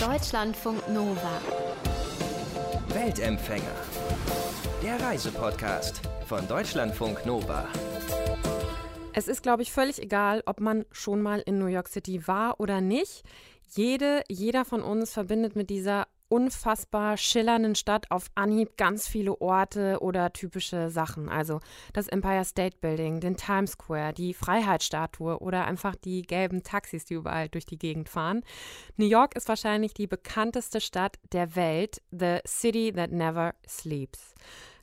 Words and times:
Deutschlandfunk 0.00 0.88
Nova. 0.88 1.42
Weltempfänger. 2.88 3.76
Der 4.82 4.98
Reisepodcast 4.98 6.00
von 6.26 6.48
Deutschlandfunk 6.48 7.26
Nova. 7.26 7.68
Es 9.12 9.28
ist, 9.28 9.42
glaube 9.42 9.62
ich, 9.62 9.72
völlig 9.72 10.00
egal, 10.00 10.42
ob 10.46 10.58
man 10.58 10.86
schon 10.90 11.20
mal 11.20 11.40
in 11.40 11.58
New 11.58 11.66
York 11.66 11.88
City 11.88 12.26
war 12.26 12.60
oder 12.60 12.80
nicht. 12.80 13.24
Jede, 13.68 14.22
jeder 14.30 14.64
von 14.64 14.80
uns 14.80 15.12
verbindet 15.12 15.54
mit 15.54 15.68
dieser 15.68 16.06
unfassbar 16.30 17.16
schillernden 17.16 17.74
Stadt 17.74 18.10
auf 18.10 18.30
Anhieb 18.34 18.76
ganz 18.76 19.06
viele 19.06 19.40
Orte 19.40 19.98
oder 20.00 20.32
typische 20.32 20.88
Sachen. 20.88 21.28
Also 21.28 21.60
das 21.92 22.08
Empire 22.08 22.44
State 22.44 22.78
Building, 22.80 23.20
den 23.20 23.36
Times 23.36 23.72
Square, 23.72 24.14
die 24.14 24.32
Freiheitsstatue 24.32 25.38
oder 25.40 25.66
einfach 25.66 25.96
die 25.96 26.22
gelben 26.22 26.62
Taxis, 26.62 27.04
die 27.04 27.14
überall 27.14 27.48
durch 27.48 27.66
die 27.66 27.78
Gegend 27.78 28.08
fahren. 28.08 28.42
New 28.96 29.06
York 29.06 29.36
ist 29.36 29.48
wahrscheinlich 29.48 29.92
die 29.92 30.06
bekannteste 30.06 30.80
Stadt 30.80 31.18
der 31.32 31.56
Welt, 31.56 32.00
The 32.12 32.38
City 32.46 32.92
That 32.92 33.10
Never 33.10 33.54
Sleeps. 33.68 34.34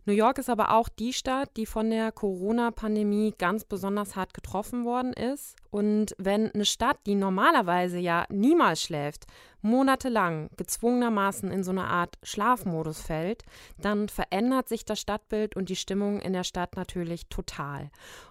New 0.07 0.13
York 0.13 0.37
ist 0.37 0.49
aber 0.49 0.71
auch 0.71 0.87
die 0.87 1.11
Stadt, 1.11 1.49
die 1.57 1.65
von 1.65 1.89
der 1.89 2.13
Corona-Pandemie 2.13 3.33
ganz 3.37 3.65
besonders 3.65 4.15
hart 4.15 4.33
getroffen 4.33 4.85
worden 4.85 5.11
ist. 5.11 5.57
Und 5.69 6.15
wenn 6.17 6.49
eine 6.49 6.63
Stadt, 6.63 6.97
die 7.05 7.15
normalerweise 7.15 7.99
ja 7.99 8.25
niemals 8.29 8.81
schläft, 8.81 9.25
monatelang 9.61 10.49
gezwungenermaßen 10.57 11.51
in 11.51 11.63
so 11.63 11.71
eine 11.71 11.85
Art 11.85 12.17
Schlafmodus 12.23 13.01
fällt, 13.01 13.43
dann 13.79 14.09
verändert 14.09 14.69
sich 14.69 14.85
das 14.85 14.99
Stadtbild 14.99 15.55
und 15.55 15.69
die 15.69 15.75
Stimmung 15.75 16.19
in 16.19 16.33
der 16.33 16.43
Stadt 16.43 16.75
natürlich 16.75 17.27
total. 17.27 17.89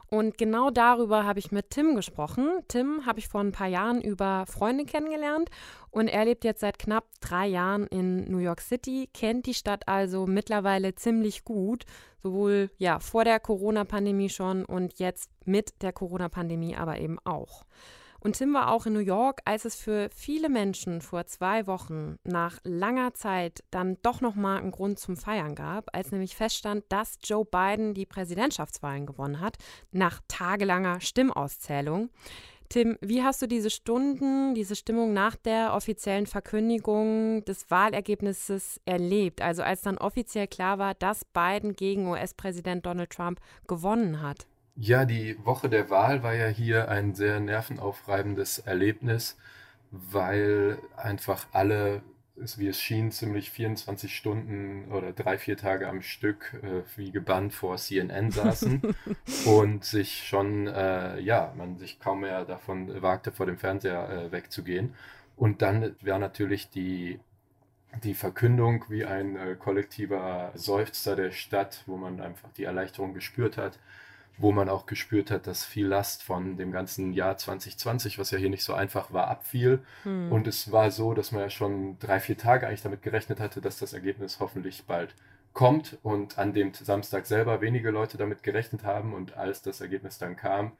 Und 0.08 0.38
genau 0.38 0.70
darüber 0.70 1.24
habe 1.24 1.40
ich 1.40 1.50
mit 1.50 1.70
Tim 1.70 1.96
gesprochen. 1.96 2.60
Tim 2.68 3.06
habe 3.06 3.18
ich 3.18 3.28
vor 3.28 3.40
ein 3.40 3.52
paar 3.52 3.66
Jahren 3.66 4.00
über 4.00 4.44
Freunde 4.46 4.84
kennengelernt 4.84 5.50
und 5.90 6.08
er 6.08 6.24
lebt 6.24 6.44
jetzt 6.44 6.60
seit 6.60 6.78
knapp 6.78 7.06
drei 7.20 7.46
Jahren 7.46 7.86
in 7.88 8.30
New 8.30 8.38
York 8.38 8.60
City, 8.60 9.08
kennt 9.12 9.46
die 9.46 9.54
Stadt 9.54 9.88
also 9.88 10.26
mittlerweile 10.26 10.94
ziemlich 10.94 11.44
gut, 11.44 11.84
sowohl 12.22 12.70
ja 12.78 13.00
vor 13.00 13.24
der 13.24 13.40
Corona-Pandemie 13.40 14.28
schon 14.28 14.64
und 14.64 14.98
jetzt 15.00 15.30
mit 15.44 15.82
der 15.82 15.92
Corona-Pandemie 15.92 16.76
aber 16.76 16.98
eben 16.98 17.18
auch. 17.24 17.64
Und 18.20 18.36
Tim 18.36 18.54
war 18.54 18.72
auch 18.72 18.86
in 18.86 18.92
New 18.92 18.98
York, 18.98 19.40
als 19.44 19.64
es 19.64 19.76
für 19.76 20.08
viele 20.14 20.48
Menschen 20.48 21.00
vor 21.00 21.26
zwei 21.26 21.66
Wochen 21.66 22.16
nach 22.24 22.58
langer 22.64 23.14
Zeit 23.14 23.62
dann 23.70 23.98
doch 24.02 24.20
nochmal 24.20 24.58
einen 24.58 24.70
Grund 24.70 24.98
zum 24.98 25.16
Feiern 25.16 25.54
gab, 25.54 25.94
als 25.94 26.12
nämlich 26.12 26.36
feststand, 26.36 26.84
dass 26.88 27.18
Joe 27.22 27.44
Biden 27.44 27.94
die 27.94 28.06
Präsidentschaftswahlen 28.06 29.06
gewonnen 29.06 29.40
hat, 29.40 29.56
nach 29.92 30.20
tagelanger 30.28 31.00
Stimmauszählung. 31.00 32.10
Tim, 32.68 32.98
wie 33.00 33.22
hast 33.22 33.40
du 33.42 33.46
diese 33.46 33.70
Stunden, 33.70 34.54
diese 34.54 34.74
Stimmung 34.74 35.12
nach 35.12 35.36
der 35.36 35.72
offiziellen 35.74 36.26
Verkündigung 36.26 37.44
des 37.44 37.70
Wahlergebnisses 37.70 38.80
erlebt? 38.84 39.40
Also 39.40 39.62
als 39.62 39.82
dann 39.82 39.98
offiziell 39.98 40.48
klar 40.48 40.78
war, 40.78 40.94
dass 40.94 41.24
Biden 41.24 41.76
gegen 41.76 42.08
US-Präsident 42.08 42.84
Donald 42.84 43.10
Trump 43.10 43.40
gewonnen 43.68 44.20
hat? 44.20 44.46
Ja, 44.78 45.04
die 45.06 45.36
Woche 45.44 45.68
der 45.70 45.88
Wahl 45.90 46.22
war 46.22 46.34
ja 46.34 46.48
hier 46.48 46.88
ein 46.90 47.14
sehr 47.14 47.40
nervenaufreibendes 47.40 48.58
Erlebnis, 48.58 49.38
weil 49.90 50.78
einfach 50.96 51.46
alle, 51.52 52.02
wie 52.34 52.68
es 52.68 52.80
schien, 52.80 53.10
ziemlich 53.10 53.50
24 53.50 54.14
Stunden 54.14 54.92
oder 54.92 55.12
drei, 55.12 55.38
vier 55.38 55.56
Tage 55.56 55.88
am 55.88 56.02
Stück 56.02 56.54
äh, 56.62 56.82
wie 56.96 57.10
gebannt 57.10 57.54
vor 57.54 57.78
CNN 57.78 58.30
saßen 58.30 58.82
und 59.46 59.84
sich 59.84 60.26
schon, 60.26 60.66
äh, 60.66 61.20
ja, 61.20 61.54
man 61.56 61.78
sich 61.78 61.98
kaum 61.98 62.20
mehr 62.20 62.44
davon 62.44 63.00
wagte, 63.02 63.32
vor 63.32 63.46
dem 63.46 63.58
Fernseher 63.58 64.08
äh, 64.10 64.32
wegzugehen. 64.32 64.94
Und 65.36 65.62
dann 65.62 65.96
war 66.02 66.18
natürlich 66.18 66.68
die 66.70 67.18
die 68.02 68.14
Verkündung 68.14 68.84
wie 68.88 69.04
ein 69.04 69.36
äh, 69.36 69.56
kollektiver 69.58 70.52
Seufzer 70.54 71.16
der 71.16 71.30
Stadt, 71.30 71.82
wo 71.86 71.96
man 71.96 72.20
einfach 72.20 72.50
die 72.52 72.64
Erleichterung 72.64 73.14
gespürt 73.14 73.56
hat, 73.56 73.78
wo 74.38 74.52
man 74.52 74.68
auch 74.68 74.86
gespürt 74.86 75.30
hat, 75.30 75.46
dass 75.46 75.64
viel 75.64 75.86
Last 75.86 76.22
von 76.22 76.56
dem 76.56 76.72
ganzen 76.72 77.12
Jahr 77.12 77.36
2020, 77.36 78.18
was 78.18 78.30
ja 78.30 78.38
hier 78.38 78.50
nicht 78.50 78.64
so 78.64 78.74
einfach 78.74 79.12
war, 79.12 79.28
abfiel. 79.28 79.80
Hm. 80.02 80.30
Und 80.30 80.46
es 80.46 80.70
war 80.72 80.90
so, 80.90 81.14
dass 81.14 81.32
man 81.32 81.42
ja 81.42 81.50
schon 81.50 81.98
drei, 81.98 82.20
vier 82.20 82.36
Tage 82.36 82.66
eigentlich 82.66 82.82
damit 82.82 83.02
gerechnet 83.02 83.40
hatte, 83.40 83.60
dass 83.60 83.78
das 83.78 83.92
Ergebnis 83.92 84.38
hoffentlich 84.40 84.84
bald 84.84 85.14
kommt 85.52 85.96
und 86.02 86.36
an 86.38 86.52
dem 86.52 86.74
Samstag 86.74 87.24
selber 87.24 87.62
wenige 87.62 87.90
Leute 87.90 88.18
damit 88.18 88.42
gerechnet 88.42 88.84
haben 88.84 89.14
und 89.14 89.38
als 89.38 89.62
das 89.62 89.80
Ergebnis 89.80 90.18
dann 90.18 90.36
kam, 90.36 90.72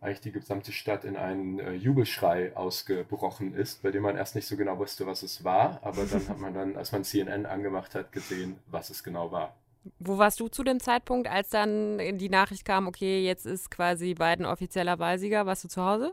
eigentlich 0.00 0.20
die 0.20 0.32
gesamte 0.32 0.72
Stadt 0.72 1.04
in 1.04 1.16
einen 1.16 1.60
äh, 1.60 1.72
Jubelschrei 1.74 2.56
ausgebrochen 2.56 3.54
ist, 3.54 3.82
bei 3.82 3.90
dem 3.90 4.02
man 4.02 4.16
erst 4.16 4.34
nicht 4.34 4.48
so 4.48 4.56
genau 4.56 4.78
wusste, 4.78 5.06
was 5.06 5.22
es 5.22 5.44
war, 5.44 5.78
aber 5.82 6.04
dann 6.04 6.26
hat 6.28 6.38
man 6.38 6.54
dann, 6.54 6.76
als 6.76 6.92
man 6.92 7.04
CNN 7.04 7.46
angemacht 7.46 7.94
hat, 7.94 8.10
gesehen, 8.10 8.56
was 8.66 8.90
es 8.90 9.04
genau 9.04 9.30
war. 9.30 9.54
Wo 9.98 10.18
warst 10.18 10.38
du 10.40 10.48
zu 10.48 10.62
dem 10.62 10.80
Zeitpunkt, 10.80 11.28
als 11.28 11.50
dann 11.50 11.98
die 12.18 12.28
Nachricht 12.28 12.64
kam, 12.64 12.86
okay, 12.86 13.24
jetzt 13.24 13.46
ist 13.46 13.70
quasi 13.70 14.14
Biden 14.14 14.46
offizieller 14.46 14.98
Wahlsieger? 14.98 15.46
Warst 15.46 15.64
du 15.64 15.68
zu 15.68 15.84
Hause? 15.84 16.12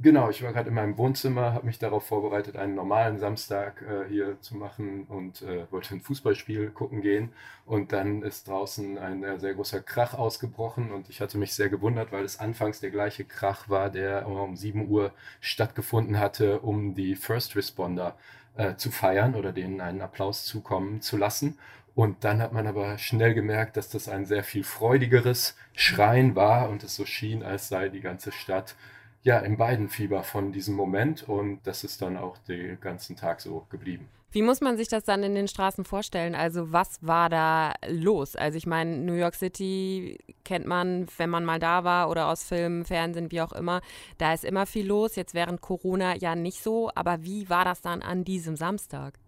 Genau, 0.00 0.28
ich 0.28 0.42
war 0.42 0.52
gerade 0.52 0.70
in 0.70 0.74
meinem 0.74 0.98
Wohnzimmer, 0.98 1.52
habe 1.52 1.66
mich 1.66 1.78
darauf 1.78 2.04
vorbereitet, 2.04 2.56
einen 2.56 2.74
normalen 2.74 3.20
Samstag 3.20 3.80
äh, 3.82 4.08
hier 4.08 4.40
zu 4.40 4.56
machen 4.56 5.04
und 5.04 5.42
äh, 5.42 5.70
wollte 5.70 5.94
ein 5.94 6.00
Fußballspiel 6.00 6.70
gucken 6.70 7.00
gehen. 7.00 7.30
Und 7.64 7.92
dann 7.92 8.22
ist 8.22 8.48
draußen 8.48 8.98
ein 8.98 9.22
äh, 9.22 9.38
sehr 9.38 9.54
großer 9.54 9.80
Krach 9.80 10.14
ausgebrochen 10.14 10.90
und 10.90 11.08
ich 11.10 11.20
hatte 11.20 11.38
mich 11.38 11.54
sehr 11.54 11.68
gewundert, 11.68 12.10
weil 12.10 12.24
es 12.24 12.40
anfangs 12.40 12.80
der 12.80 12.90
gleiche 12.90 13.24
Krach 13.24 13.68
war, 13.68 13.88
der 13.88 14.26
um 14.26 14.56
7 14.56 14.88
Uhr 14.88 15.12
stattgefunden 15.40 16.18
hatte, 16.18 16.58
um 16.60 16.94
die 16.94 17.14
First 17.14 17.54
Responder 17.54 18.16
äh, 18.56 18.74
zu 18.74 18.90
feiern 18.90 19.36
oder 19.36 19.52
denen 19.52 19.80
einen 19.80 20.00
Applaus 20.00 20.44
zukommen 20.44 21.02
zu 21.02 21.16
lassen. 21.16 21.56
Und 21.94 22.24
dann 22.24 22.42
hat 22.42 22.52
man 22.52 22.66
aber 22.66 22.98
schnell 22.98 23.34
gemerkt, 23.34 23.76
dass 23.76 23.88
das 23.88 24.08
ein 24.08 24.24
sehr 24.24 24.42
viel 24.42 24.64
freudigeres 24.64 25.56
Schreien 25.74 26.34
war 26.34 26.68
und 26.68 26.82
es 26.82 26.96
so 26.96 27.04
schien, 27.04 27.42
als 27.42 27.68
sei 27.68 27.88
die 27.88 28.00
ganze 28.00 28.32
Stadt 28.32 28.74
ja 29.22 29.38
im 29.38 29.58
Weidenfieber 29.58 30.22
von 30.22 30.52
diesem 30.52 30.74
Moment 30.74 31.28
und 31.28 31.60
das 31.64 31.84
ist 31.84 32.02
dann 32.02 32.16
auch 32.16 32.36
den 32.38 32.78
ganzen 32.80 33.16
Tag 33.16 33.40
so 33.40 33.66
geblieben. 33.70 34.08
Wie 34.34 34.42
muss 34.42 34.60
man 34.60 34.76
sich 34.76 34.88
das 34.88 35.04
dann 35.04 35.22
in 35.22 35.36
den 35.36 35.46
Straßen 35.46 35.84
vorstellen? 35.84 36.34
Also 36.34 36.72
was 36.72 36.98
war 37.00 37.28
da 37.28 37.72
los? 37.88 38.34
Also 38.34 38.58
ich 38.58 38.66
meine, 38.66 38.98
New 38.98 39.14
York 39.14 39.36
City 39.36 40.18
kennt 40.44 40.66
man, 40.66 41.06
wenn 41.18 41.30
man 41.30 41.44
mal 41.44 41.60
da 41.60 41.84
war 41.84 42.10
oder 42.10 42.26
aus 42.26 42.42
Filmen, 42.42 42.84
Fernsehen, 42.84 43.30
wie 43.30 43.40
auch 43.40 43.52
immer. 43.52 43.80
Da 44.18 44.34
ist 44.34 44.44
immer 44.44 44.66
viel 44.66 44.88
los. 44.88 45.14
Jetzt 45.14 45.34
während 45.34 45.60
Corona 45.60 46.16
ja 46.16 46.34
nicht 46.34 46.60
so. 46.64 46.90
Aber 46.96 47.22
wie 47.22 47.48
war 47.48 47.64
das 47.64 47.80
dann 47.80 48.02
an 48.02 48.24
diesem 48.24 48.56
Samstag? 48.56 49.20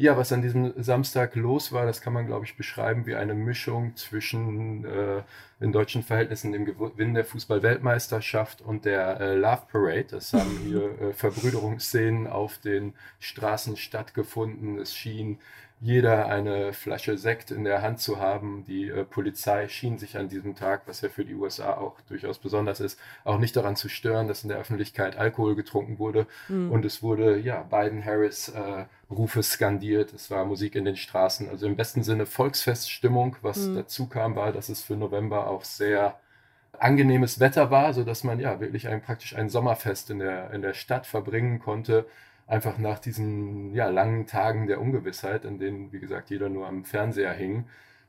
Ja, 0.00 0.16
was 0.16 0.30
an 0.30 0.42
diesem 0.42 0.80
Samstag 0.80 1.34
los 1.34 1.72
war, 1.72 1.84
das 1.84 2.00
kann 2.00 2.12
man, 2.12 2.28
glaube 2.28 2.44
ich, 2.44 2.56
beschreiben 2.56 3.04
wie 3.06 3.16
eine 3.16 3.34
Mischung 3.34 3.96
zwischen 3.96 4.84
äh, 4.84 5.24
in 5.58 5.72
deutschen 5.72 6.04
Verhältnissen 6.04 6.52
dem 6.52 6.66
Gewinn 6.66 7.14
der 7.14 7.24
Fußball-Weltmeisterschaft 7.24 8.60
und 8.60 8.84
der 8.84 9.20
äh, 9.20 9.34
Love 9.34 9.62
Parade. 9.72 10.16
Es 10.18 10.32
haben 10.32 10.56
hier 10.64 11.00
äh, 11.00 11.12
Verbrüderungsszenen 11.12 12.28
auf 12.28 12.58
den 12.58 12.94
Straßen 13.18 13.76
stattgefunden. 13.76 14.78
Es 14.78 14.94
schien 14.94 15.40
jeder 15.80 16.26
eine 16.26 16.72
Flasche 16.72 17.16
Sekt 17.18 17.50
in 17.52 17.62
der 17.62 17.82
Hand 17.82 18.00
zu 18.00 18.18
haben. 18.18 18.64
Die 18.66 18.88
äh, 18.88 19.04
Polizei 19.04 19.68
schien 19.68 19.96
sich 19.98 20.16
an 20.16 20.28
diesem 20.28 20.56
Tag, 20.56 20.82
was 20.86 21.02
ja 21.02 21.08
für 21.08 21.24
die 21.24 21.34
USA 21.34 21.74
auch 21.74 22.00
durchaus 22.08 22.38
besonders 22.38 22.80
ist, 22.80 22.98
auch 23.24 23.38
nicht 23.38 23.54
daran 23.54 23.76
zu 23.76 23.88
stören, 23.88 24.26
dass 24.26 24.42
in 24.42 24.48
der 24.48 24.58
Öffentlichkeit 24.58 25.16
Alkohol 25.16 25.54
getrunken 25.54 25.98
wurde. 25.98 26.26
Mhm. 26.48 26.72
Und 26.72 26.84
es 26.84 27.02
wurde, 27.02 27.38
ja, 27.38 27.62
Biden-Harris-Rufe 27.62 29.38
äh, 29.38 29.42
skandiert. 29.42 30.12
Es 30.12 30.30
war 30.30 30.44
Musik 30.44 30.74
in 30.74 30.84
den 30.84 30.96
Straßen. 30.96 31.48
Also 31.48 31.66
im 31.66 31.76
besten 31.76 32.02
Sinne 32.02 32.26
Volksfeststimmung. 32.26 33.36
Was 33.42 33.58
mhm. 33.58 33.76
dazu 33.76 34.08
kam, 34.08 34.34
war, 34.34 34.52
dass 34.52 34.68
es 34.68 34.82
für 34.82 34.96
November 34.96 35.46
auch 35.46 35.64
sehr 35.64 36.18
angenehmes 36.76 37.38
Wetter 37.40 37.70
war, 37.70 37.92
sodass 37.94 38.24
man 38.24 38.40
ja 38.40 38.60
wirklich 38.60 38.88
ein, 38.88 39.00
praktisch 39.00 39.36
ein 39.36 39.48
Sommerfest 39.48 40.10
in 40.10 40.18
der, 40.18 40.50
in 40.52 40.62
der 40.62 40.74
Stadt 40.74 41.06
verbringen 41.06 41.60
konnte 41.60 42.06
einfach 42.48 42.78
nach 42.78 42.98
diesen 42.98 43.74
ja, 43.74 43.88
langen 43.88 44.26
Tagen 44.26 44.66
der 44.66 44.80
Ungewissheit, 44.80 45.44
in 45.44 45.58
denen, 45.58 45.92
wie 45.92 46.00
gesagt, 46.00 46.30
jeder 46.30 46.48
nur 46.48 46.66
am 46.66 46.84
Fernseher 46.84 47.32
hing, 47.32 47.66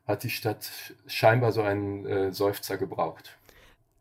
hat 0.08 0.24
die 0.24 0.30
Stadt 0.30 0.96
scheinbar 1.06 1.52
so 1.52 1.62
einen 1.62 2.06
äh, 2.06 2.32
Seufzer 2.32 2.78
gebraucht. 2.78 3.38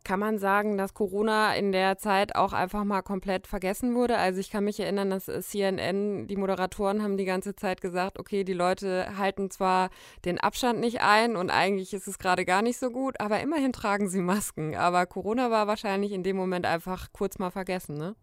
Kann 0.05 0.21
man 0.21 0.39
sagen, 0.39 0.77
dass 0.77 0.93
Corona 0.93 1.53
in 1.53 1.71
der 1.71 1.97
Zeit 1.97 2.35
auch 2.35 2.53
einfach 2.53 2.83
mal 2.85 3.01
komplett 3.01 3.45
vergessen 3.45 3.93
wurde? 3.93 4.17
Also 4.17 4.39
ich 4.39 4.49
kann 4.49 4.63
mich 4.63 4.79
erinnern, 4.79 5.09
dass 5.09 5.25
CNN, 5.25 6.25
die 6.25 6.37
Moderatoren 6.37 7.03
haben 7.03 7.17
die 7.17 7.25
ganze 7.25 7.53
Zeit 7.53 7.81
gesagt, 7.81 8.17
okay, 8.17 8.43
die 8.43 8.53
Leute 8.53 9.17
halten 9.17 9.51
zwar 9.51 9.89
den 10.25 10.39
Abstand 10.39 10.79
nicht 10.79 11.01
ein 11.01 11.35
und 11.35 11.51
eigentlich 11.51 11.93
ist 11.93 12.07
es 12.07 12.17
gerade 12.17 12.45
gar 12.45 12.61
nicht 12.61 12.79
so 12.79 12.89
gut, 12.89 13.19
aber 13.19 13.41
immerhin 13.41 13.73
tragen 13.73 14.09
sie 14.09 14.21
Masken. 14.21 14.75
Aber 14.75 15.05
Corona 15.05 15.51
war 15.51 15.67
wahrscheinlich 15.67 16.13
in 16.13 16.23
dem 16.23 16.37
Moment 16.37 16.65
einfach 16.65 17.09
kurz 17.11 17.37
mal 17.37 17.51
vergessen, 17.51 17.97
ne? 17.97 18.15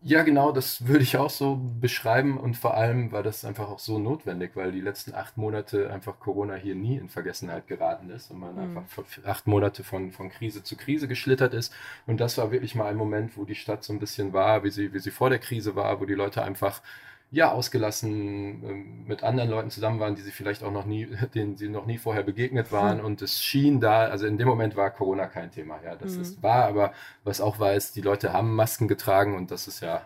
Ja, 0.00 0.22
genau, 0.22 0.52
das 0.52 0.86
würde 0.86 1.02
ich 1.02 1.16
auch 1.16 1.28
so 1.28 1.60
beschreiben 1.80 2.38
und 2.38 2.56
vor 2.56 2.74
allem 2.74 3.10
war 3.10 3.24
das 3.24 3.44
einfach 3.44 3.68
auch 3.68 3.80
so 3.80 3.98
notwendig, 3.98 4.52
weil 4.54 4.70
die 4.70 4.80
letzten 4.80 5.12
acht 5.12 5.36
Monate 5.36 5.90
einfach 5.90 6.20
Corona 6.20 6.54
hier 6.54 6.76
nie 6.76 6.96
in 6.96 7.08
Vergessenheit 7.08 7.66
geraten 7.66 8.08
ist 8.10 8.30
und 8.30 8.38
man 8.38 8.54
mhm. 8.54 8.78
einfach 8.78 9.04
acht 9.24 9.48
Monate 9.48 9.82
von, 9.82 10.12
von 10.12 10.30
Krise 10.30 10.62
zu 10.62 10.76
Krise 10.76 11.08
geschlittert 11.08 11.52
ist. 11.52 11.74
Und 12.06 12.20
das 12.20 12.38
war 12.38 12.52
wirklich 12.52 12.76
mal 12.76 12.86
ein 12.86 12.96
Moment, 12.96 13.36
wo 13.36 13.44
die 13.44 13.56
Stadt 13.56 13.82
so 13.82 13.92
ein 13.92 13.98
bisschen 13.98 14.32
war, 14.32 14.62
wie 14.62 14.70
sie, 14.70 14.92
wie 14.92 15.00
sie 15.00 15.10
vor 15.10 15.30
der 15.30 15.40
Krise 15.40 15.74
war, 15.74 16.00
wo 16.00 16.04
die 16.04 16.14
Leute 16.14 16.44
einfach 16.44 16.80
ja, 17.30 17.52
ausgelassen 17.52 18.62
ähm, 18.64 19.04
mit 19.06 19.22
anderen 19.22 19.50
Leuten 19.50 19.70
zusammen 19.70 20.00
waren, 20.00 20.14
die 20.14 20.22
sie 20.22 20.30
vielleicht 20.30 20.62
auch 20.62 20.72
noch 20.72 20.86
nie, 20.86 21.06
denen 21.34 21.56
sie 21.56 21.68
noch 21.68 21.86
nie 21.86 21.98
vorher 21.98 22.22
begegnet 22.22 22.72
waren. 22.72 22.98
Hm. 22.98 23.04
Und 23.04 23.22
es 23.22 23.42
schien 23.42 23.80
da, 23.80 24.06
also 24.06 24.26
in 24.26 24.38
dem 24.38 24.48
Moment 24.48 24.76
war 24.76 24.90
Corona 24.90 25.26
kein 25.26 25.50
Thema. 25.50 25.80
Ja, 25.84 25.94
das 25.96 26.14
mhm. 26.14 26.22
ist 26.22 26.42
wahr, 26.42 26.64
aber 26.64 26.92
was 27.24 27.40
auch 27.40 27.58
war, 27.58 27.74
ist, 27.74 27.96
die 27.96 28.00
Leute 28.00 28.32
haben 28.32 28.54
Masken 28.54 28.88
getragen 28.88 29.36
und 29.36 29.50
das 29.50 29.68
ist 29.68 29.80
ja 29.80 30.02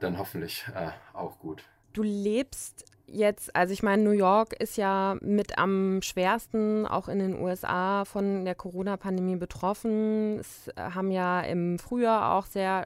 dann 0.00 0.18
hoffentlich 0.18 0.64
äh, 0.74 0.90
auch 1.16 1.38
gut. 1.38 1.62
Du 1.92 2.02
lebst 2.02 2.84
jetzt, 3.06 3.54
also 3.54 3.72
ich 3.72 3.82
meine, 3.82 4.02
New 4.02 4.10
York 4.10 4.54
ist 4.54 4.76
ja 4.76 5.16
mit 5.20 5.58
am 5.58 6.02
schwersten 6.02 6.86
auch 6.86 7.08
in 7.08 7.20
den 7.20 7.40
USA 7.40 8.04
von 8.04 8.44
der 8.44 8.56
Corona-Pandemie 8.56 9.36
betroffen. 9.36 10.38
Es 10.40 10.70
haben 10.76 11.10
ja 11.10 11.40
im 11.42 11.78
Frühjahr 11.78 12.34
auch 12.34 12.46
sehr 12.46 12.84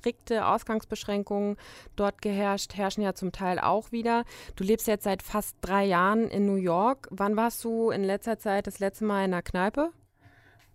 strikte 0.00 0.46
Ausgangsbeschränkungen 0.46 1.56
dort 1.94 2.22
geherrscht, 2.22 2.74
herrschen 2.74 3.02
ja 3.02 3.14
zum 3.14 3.32
Teil 3.32 3.58
auch 3.58 3.92
wieder. 3.92 4.24
Du 4.56 4.64
lebst 4.64 4.86
jetzt 4.86 5.04
seit 5.04 5.22
fast 5.22 5.56
drei 5.60 5.84
Jahren 5.84 6.28
in 6.28 6.46
New 6.46 6.56
York. 6.56 7.08
Wann 7.10 7.36
warst 7.36 7.62
du 7.64 7.90
in 7.90 8.02
letzter 8.02 8.38
Zeit 8.38 8.66
das 8.66 8.78
letzte 8.78 9.04
Mal 9.04 9.24
in 9.24 9.34
einer 9.34 9.42
Kneipe? 9.42 9.90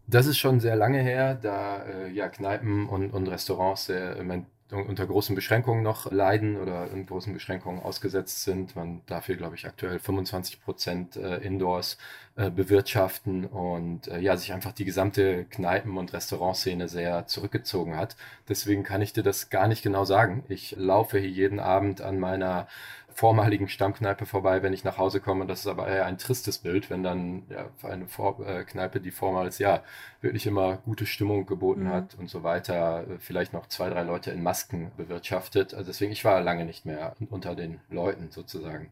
Das 0.07 0.27
ist 0.27 0.37
schon 0.37 0.59
sehr 0.59 0.75
lange 0.75 1.01
her, 1.01 1.33
da 1.33 1.83
äh, 1.83 2.11
ja 2.11 2.29
Kneipen 2.29 2.87
und, 2.87 3.11
und 3.11 3.27
Restaurants 3.27 3.85
sehr, 3.85 4.23
mein 4.23 4.45
unter 4.71 5.05
großen 5.05 5.35
Beschränkungen 5.35 5.83
noch 5.83 6.11
leiden 6.11 6.57
oder 6.57 6.89
in 6.91 7.05
großen 7.05 7.33
Beschränkungen 7.33 7.81
ausgesetzt 7.81 8.43
sind. 8.43 8.75
Man 8.75 9.01
darf 9.05 9.27
hier, 9.27 9.37
glaube 9.37 9.55
ich, 9.55 9.67
aktuell 9.67 9.99
25 9.99 10.61
Prozent 10.61 11.15
äh, 11.17 11.37
Indoors 11.37 11.97
äh, 12.37 12.49
bewirtschaften 12.49 13.45
und 13.45 14.09
äh, 14.09 14.19
ja, 14.19 14.35
sich 14.35 14.51
einfach 14.51 14.73
die 14.73 14.83
gesamte 14.83 15.45
Kneipen- 15.45 15.97
und 15.97 16.11
Restaurantszene 16.11 16.89
sehr 16.89 17.27
zurückgezogen 17.27 17.95
hat. 17.95 18.17
Deswegen 18.49 18.83
kann 18.83 19.01
ich 19.01 19.13
dir 19.13 19.23
das 19.23 19.49
gar 19.49 19.69
nicht 19.69 19.83
genau 19.83 20.03
sagen. 20.03 20.43
Ich 20.49 20.75
laufe 20.77 21.17
hier 21.17 21.29
jeden 21.29 21.61
Abend 21.61 22.01
an 22.01 22.19
meiner 22.19 22.67
vormaligen 23.15 23.69
Stammkneipe 23.69 24.25
vorbei, 24.25 24.61
wenn 24.61 24.73
ich 24.73 24.83
nach 24.83 24.97
Hause 24.97 25.21
komme. 25.21 25.45
Das 25.45 25.61
ist 25.61 25.67
aber 25.67 25.87
eher 25.87 26.05
ein 26.05 26.17
tristes 26.17 26.57
Bild, 26.57 26.89
wenn 26.89 27.03
dann 27.03 27.43
ja, 27.49 27.69
eine 27.83 28.09
Vor 28.09 28.45
äh, 28.45 28.65
Kneipe, 28.65 28.99
die 28.99 29.11
vormals 29.11 29.57
ja 29.57 29.81
wirklich 30.19 30.45
immer 30.45 30.77
gute 30.83 31.05
Stimmung 31.05 31.45
geboten 31.45 31.83
mhm. 31.83 31.89
hat 31.89 32.15
und 32.15 32.29
so 32.29 32.43
weiter, 32.43 33.05
äh, 33.07 33.17
vielleicht 33.19 33.53
noch 33.53 33.67
zwei, 33.67 33.89
drei 33.89 34.03
Leute 34.03 34.31
in 34.31 34.43
Masken 34.43 34.91
bewirtschaftet. 34.97 35.73
Also 35.73 35.87
deswegen, 35.91 36.11
ich 36.11 36.25
war 36.25 36.41
lange 36.41 36.65
nicht 36.65 36.85
mehr 36.85 37.15
unter 37.29 37.55
den 37.55 37.79
Leuten 37.89 38.31
sozusagen. 38.31 38.91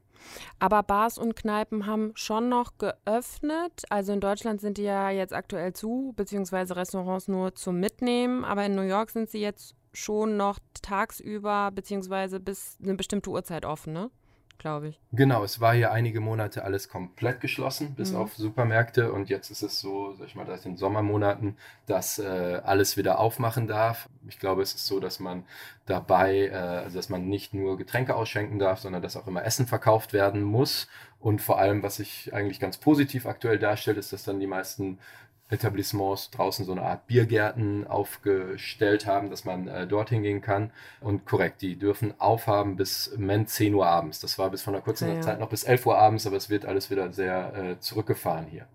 Aber 0.59 0.83
Bars 0.83 1.17
und 1.17 1.35
Kneipen 1.35 1.85
haben 1.85 2.11
schon 2.15 2.49
noch 2.49 2.77
geöffnet. 2.77 3.83
Also 3.89 4.13
in 4.13 4.19
Deutschland 4.19 4.61
sind 4.61 4.77
die 4.77 4.83
ja 4.83 5.09
jetzt 5.09 5.33
aktuell 5.33 5.73
zu, 5.73 6.13
beziehungsweise 6.15 6.75
Restaurants 6.75 7.27
nur 7.27 7.55
zum 7.55 7.79
Mitnehmen. 7.79 8.45
Aber 8.45 8.65
in 8.65 8.75
New 8.75 8.81
York 8.81 9.09
sind 9.09 9.29
sie 9.29 9.39
jetzt 9.39 9.75
schon 9.93 10.37
noch 10.37 10.59
tagsüber 10.81 11.71
beziehungsweise 11.71 12.39
bis 12.39 12.77
eine 12.81 12.95
bestimmte 12.95 13.29
Uhrzeit 13.29 13.65
offen, 13.65 13.93
ne? 13.93 14.09
Glaube 14.57 14.87
ich. 14.87 14.99
Genau, 15.11 15.43
es 15.43 15.59
war 15.59 15.73
hier 15.73 15.91
einige 15.91 16.21
Monate 16.21 16.63
alles 16.63 16.87
komplett 16.87 17.41
geschlossen, 17.41 17.95
bis 17.95 18.11
mhm. 18.11 18.17
auf 18.17 18.35
Supermärkte. 18.35 19.11
Und 19.11 19.29
jetzt 19.29 19.49
ist 19.49 19.61
es 19.61 19.79
so, 19.79 20.13
sag 20.13 20.27
ich 20.27 20.35
mal, 20.35 20.45
seit 20.45 20.63
den 20.63 20.77
Sommermonaten, 20.77 21.57
dass 21.85 22.17
äh, 22.17 22.61
alles 22.63 22.95
wieder 22.95 23.19
aufmachen 23.19 23.67
darf. 23.67 24.07
Ich 24.27 24.39
glaube, 24.39 24.61
es 24.61 24.73
ist 24.73 24.87
so, 24.87 25.01
dass 25.01 25.19
man 25.19 25.43
dabei, 25.85 26.47
äh, 26.47 26.53
also 26.53 26.97
dass 26.97 27.09
man 27.09 27.27
nicht 27.27 27.53
nur 27.53 27.77
Getränke 27.77 28.15
ausschenken 28.15 28.57
darf, 28.57 28.79
sondern 28.79 29.01
dass 29.01 29.17
auch 29.17 29.27
immer 29.27 29.43
Essen 29.43 29.67
verkauft 29.67 30.13
werden 30.13 30.43
muss. 30.43 30.87
Und 31.19 31.41
vor 31.41 31.57
allem, 31.59 31.83
was 31.83 31.97
sich 31.97 32.33
eigentlich 32.33 32.59
ganz 32.59 32.77
positiv 32.77 33.25
aktuell 33.25 33.59
darstellt, 33.59 33.97
ist, 33.97 34.13
dass 34.13 34.23
dann 34.23 34.39
die 34.39 34.47
meisten 34.47 34.97
Etablissements 35.53 36.31
draußen 36.31 36.65
so 36.65 36.71
eine 36.71 36.81
Art 36.81 37.07
Biergärten 37.07 37.87
aufgestellt 37.87 39.05
haben, 39.05 39.29
dass 39.29 39.45
man 39.45 39.67
äh, 39.67 39.87
dorthin 39.87 40.23
gehen 40.23 40.41
kann. 40.41 40.71
Und 40.99 41.25
korrekt, 41.25 41.61
die 41.61 41.77
dürfen 41.77 42.13
aufhaben 42.19 42.75
bis 42.75 43.13
Ment 43.17 43.49
10 43.49 43.73
Uhr 43.73 43.87
abends. 43.87 44.19
Das 44.19 44.37
war 44.37 44.49
bis 44.49 44.61
vor 44.63 44.73
einer 44.73 44.81
kurzen 44.81 45.07
ja, 45.07 45.15
ja. 45.15 45.21
Zeit 45.21 45.39
noch 45.39 45.49
bis 45.49 45.63
11 45.63 45.85
Uhr 45.85 45.97
abends, 45.97 46.27
aber 46.27 46.37
es 46.37 46.49
wird 46.49 46.65
alles 46.65 46.89
wieder 46.89 47.13
sehr 47.13 47.55
äh, 47.55 47.79
zurückgefahren 47.79 48.47
hier. 48.47 48.67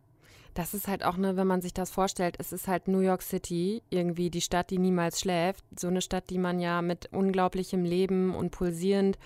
Das 0.54 0.75
ist 0.75 0.88
halt 0.88 1.04
auch 1.04 1.16
eine, 1.16 1.36
wenn 1.36 1.46
man 1.46 1.60
sich 1.60 1.72
das 1.72 1.90
vorstellt, 1.90 2.34
es 2.38 2.52
ist 2.52 2.66
halt 2.66 2.88
New 2.88 2.98
York 2.98 3.22
City, 3.22 3.82
irgendwie 3.90 4.28
die 4.28 4.40
Stadt, 4.40 4.70
die 4.70 4.78
niemals 4.78 5.20
schläft. 5.20 5.64
So 5.78 5.86
eine 5.86 6.00
Stadt, 6.00 6.30
die 6.30 6.38
man 6.38 6.58
ja 6.58 6.82
mit 6.82 7.12
unglaublichem 7.12 7.84
Leben 7.84 8.34
und 8.34 8.50
pulsierend 8.50 9.19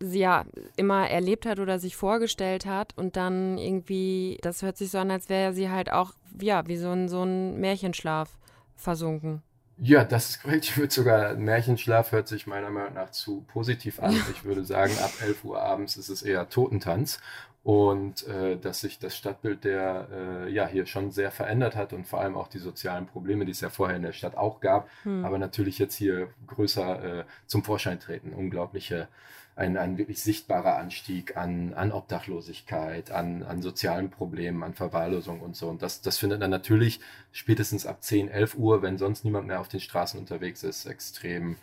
sie 0.00 0.20
ja 0.20 0.44
immer 0.76 1.08
erlebt 1.08 1.46
hat 1.46 1.58
oder 1.58 1.78
sich 1.78 1.96
vorgestellt 1.96 2.66
hat 2.66 2.96
und 2.96 3.16
dann 3.16 3.58
irgendwie, 3.58 4.38
das 4.42 4.62
hört 4.62 4.76
sich 4.76 4.90
so 4.90 4.98
an, 4.98 5.10
als 5.10 5.28
wäre 5.28 5.52
sie 5.52 5.70
halt 5.70 5.92
auch, 5.92 6.12
ja, 6.40 6.66
wie 6.66 6.76
so 6.76 6.90
ein, 6.90 7.08
so 7.08 7.22
ein 7.22 7.58
Märchenschlaf 7.58 8.30
versunken. 8.76 9.42
Ja, 9.80 10.04
das 10.04 10.30
ist 10.30 10.42
korrekt. 10.42 10.64
Ich 10.64 10.76
würde 10.76 10.92
sogar, 10.92 11.34
Märchenschlaf 11.34 12.10
hört 12.10 12.26
sich 12.26 12.48
meiner 12.48 12.70
Meinung 12.70 12.94
nach 12.94 13.10
zu 13.10 13.42
positiv 13.42 14.00
an. 14.00 14.12
Ich 14.32 14.44
würde 14.44 14.64
sagen, 14.64 14.92
ab 15.00 15.12
11 15.20 15.44
Uhr 15.44 15.62
abends 15.62 15.96
ist 15.96 16.08
es 16.08 16.22
eher 16.22 16.48
Totentanz 16.48 17.20
und 17.62 18.26
äh, 18.26 18.56
dass 18.56 18.80
sich 18.80 18.98
das 18.98 19.16
Stadtbild 19.16 19.62
der 19.62 20.08
äh, 20.10 20.50
ja 20.50 20.66
hier 20.66 20.86
schon 20.86 21.10
sehr 21.12 21.30
verändert 21.30 21.76
hat 21.76 21.92
und 21.92 22.06
vor 22.06 22.20
allem 22.20 22.36
auch 22.36 22.48
die 22.48 22.58
sozialen 22.58 23.06
Probleme, 23.06 23.44
die 23.44 23.52
es 23.52 23.60
ja 23.60 23.68
vorher 23.68 23.96
in 23.96 24.02
der 24.02 24.12
Stadt 24.12 24.36
auch 24.36 24.60
gab, 24.60 24.88
hm. 25.02 25.24
aber 25.24 25.38
natürlich 25.38 25.78
jetzt 25.78 25.94
hier 25.94 26.28
größer 26.46 27.20
äh, 27.20 27.24
zum 27.46 27.62
Vorschein 27.62 28.00
treten. 28.00 28.32
Unglaubliche 28.32 29.08
ein, 29.58 29.76
ein 29.76 29.98
wirklich 29.98 30.22
sichtbarer 30.22 30.76
Anstieg 30.76 31.36
an, 31.36 31.74
an 31.74 31.90
Obdachlosigkeit, 31.90 33.10
an, 33.10 33.42
an 33.42 33.60
sozialen 33.60 34.08
Problemen, 34.08 34.62
an 34.62 34.72
Verwahrlosung 34.72 35.40
und 35.40 35.56
so. 35.56 35.68
Und 35.68 35.82
das, 35.82 36.00
das 36.00 36.16
findet 36.16 36.40
dann 36.40 36.50
natürlich 36.50 37.00
spätestens 37.32 37.84
ab 37.84 38.02
10, 38.02 38.28
11 38.28 38.54
Uhr, 38.54 38.82
wenn 38.82 38.98
sonst 38.98 39.24
niemand 39.24 39.48
mehr 39.48 39.60
auf 39.60 39.66
den 39.66 39.80
Straßen 39.80 40.18
unterwegs 40.20 40.62
ist, 40.62 40.86
extrem, 40.86 41.56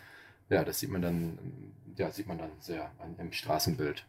ja, 0.49 0.65
das 0.65 0.81
sieht 0.81 0.91
man 0.91 1.01
dann, 1.01 1.39
ja, 1.95 2.11
sieht 2.11 2.27
man 2.27 2.37
dann 2.37 2.51
sehr 2.59 2.91
an, 2.99 3.15
im 3.17 3.31
Straßenbild. 3.31 4.05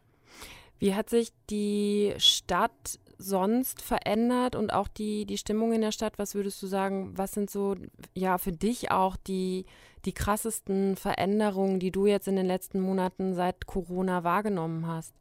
Wie 0.80 0.94
hat 0.94 1.08
sich 1.08 1.32
die 1.48 2.12
Stadt 2.18 2.98
sonst 3.18 3.80
verändert 3.80 4.56
und 4.56 4.72
auch 4.72 4.88
die, 4.88 5.26
die 5.26 5.38
Stimmung 5.38 5.72
in 5.72 5.80
der 5.80 5.92
Stadt? 5.92 6.18
Was 6.18 6.34
würdest 6.34 6.60
du 6.60 6.66
sagen, 6.66 7.16
was 7.16 7.32
sind 7.32 7.50
so, 7.50 7.76
ja, 8.14 8.36
für 8.38 8.52
dich 8.52 8.90
auch 8.90 9.16
die, 9.16 9.64
die 10.06 10.12
krassesten 10.12 10.96
Veränderungen, 10.96 11.80
die 11.80 11.90
du 11.90 12.06
jetzt 12.06 12.28
in 12.28 12.36
den 12.36 12.46
letzten 12.46 12.80
Monaten 12.80 13.34
seit 13.34 13.66
Corona 13.66 14.24
wahrgenommen 14.24 14.86
hast? 14.86 15.14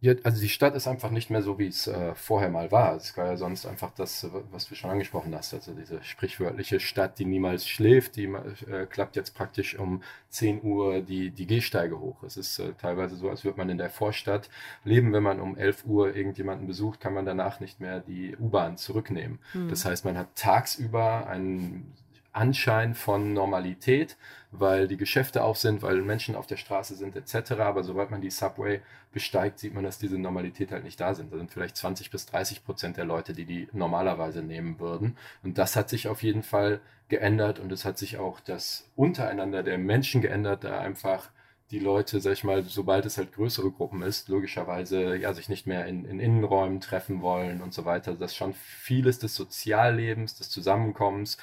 Ja, 0.00 0.12
also 0.24 0.42
die 0.42 0.50
Stadt 0.50 0.76
ist 0.76 0.86
einfach 0.86 1.10
nicht 1.10 1.30
mehr 1.30 1.40
so, 1.40 1.58
wie 1.58 1.68
es 1.68 1.86
äh, 1.86 2.14
vorher 2.14 2.50
mal 2.50 2.70
war. 2.70 2.94
Es 2.96 3.16
war 3.16 3.26
ja 3.26 3.36
sonst 3.36 3.64
einfach 3.64 3.90
das, 3.92 4.28
was 4.52 4.68
du 4.68 4.74
schon 4.74 4.90
angesprochen 4.90 5.34
hast, 5.34 5.54
also 5.54 5.72
diese 5.72 6.02
sprichwörtliche 6.02 6.80
Stadt, 6.80 7.18
die 7.18 7.24
niemals 7.24 7.66
schläft, 7.66 8.16
die 8.16 8.26
äh, 8.26 8.86
klappt 8.86 9.16
jetzt 9.16 9.34
praktisch 9.34 9.78
um 9.78 10.02
10 10.28 10.62
Uhr 10.62 11.00
die, 11.00 11.30
die 11.30 11.46
Gehsteige 11.46 11.98
hoch. 11.98 12.22
Es 12.24 12.36
ist 12.36 12.58
äh, 12.58 12.74
teilweise 12.74 13.16
so, 13.16 13.30
als 13.30 13.44
würde 13.44 13.56
man 13.56 13.70
in 13.70 13.78
der 13.78 13.88
Vorstadt 13.88 14.50
leben. 14.84 15.14
Wenn 15.14 15.22
man 15.22 15.40
um 15.40 15.56
11 15.56 15.86
Uhr 15.86 16.14
irgendjemanden 16.14 16.66
besucht, 16.66 17.00
kann 17.00 17.14
man 17.14 17.24
danach 17.24 17.58
nicht 17.60 17.80
mehr 17.80 18.00
die 18.00 18.36
U-Bahn 18.36 18.76
zurücknehmen. 18.76 19.38
Hm. 19.52 19.70
Das 19.70 19.86
heißt, 19.86 20.04
man 20.04 20.18
hat 20.18 20.36
tagsüber 20.36 21.26
einen 21.26 21.94
Anschein 22.36 22.94
von 22.94 23.32
Normalität, 23.32 24.16
weil 24.50 24.88
die 24.88 24.96
Geschäfte 24.96 25.42
auf 25.42 25.58
sind, 25.58 25.82
weil 25.82 26.02
Menschen 26.02 26.36
auf 26.36 26.46
der 26.46 26.56
Straße 26.56 26.94
sind 26.94 27.16
etc. 27.16 27.52
Aber 27.52 27.82
sobald 27.82 28.10
man 28.10 28.20
die 28.20 28.30
Subway 28.30 28.80
besteigt, 29.12 29.58
sieht 29.58 29.74
man, 29.74 29.84
dass 29.84 29.98
diese 29.98 30.18
Normalität 30.18 30.72
halt 30.72 30.84
nicht 30.84 31.00
da 31.00 31.14
sind. 31.14 31.32
Da 31.32 31.38
sind 31.38 31.50
vielleicht 31.50 31.76
20 31.76 32.10
bis 32.10 32.26
30 32.26 32.64
Prozent 32.64 32.96
der 32.96 33.04
Leute, 33.04 33.32
die 33.32 33.44
die 33.44 33.68
normalerweise 33.72 34.42
nehmen 34.42 34.78
würden. 34.78 35.16
Und 35.42 35.58
das 35.58 35.76
hat 35.76 35.88
sich 35.88 36.08
auf 36.08 36.22
jeden 36.22 36.42
Fall 36.42 36.80
geändert 37.08 37.58
und 37.58 37.72
es 37.72 37.84
hat 37.84 37.98
sich 37.98 38.18
auch 38.18 38.40
das 38.40 38.90
Untereinander 38.96 39.62
der 39.62 39.78
Menschen 39.78 40.20
geändert, 40.20 40.64
da 40.64 40.80
einfach 40.80 41.30
die 41.70 41.78
Leute, 41.80 42.20
sag 42.20 42.32
ich 42.32 42.44
mal, 42.44 42.62
sobald 42.62 43.06
es 43.06 43.18
halt 43.18 43.32
größere 43.32 43.72
Gruppen 43.72 44.02
ist, 44.02 44.28
logischerweise 44.28 45.16
ja 45.16 45.32
sich 45.32 45.48
nicht 45.48 45.66
mehr 45.66 45.86
in, 45.86 46.04
in 46.04 46.20
Innenräumen 46.20 46.80
treffen 46.80 47.22
wollen 47.22 47.60
und 47.60 47.74
so 47.74 47.84
weiter, 47.84 48.14
dass 48.14 48.36
schon 48.36 48.54
vieles 48.54 49.18
des 49.18 49.34
Soziallebens, 49.34 50.36
des 50.36 50.48
Zusammenkommens 50.48 51.38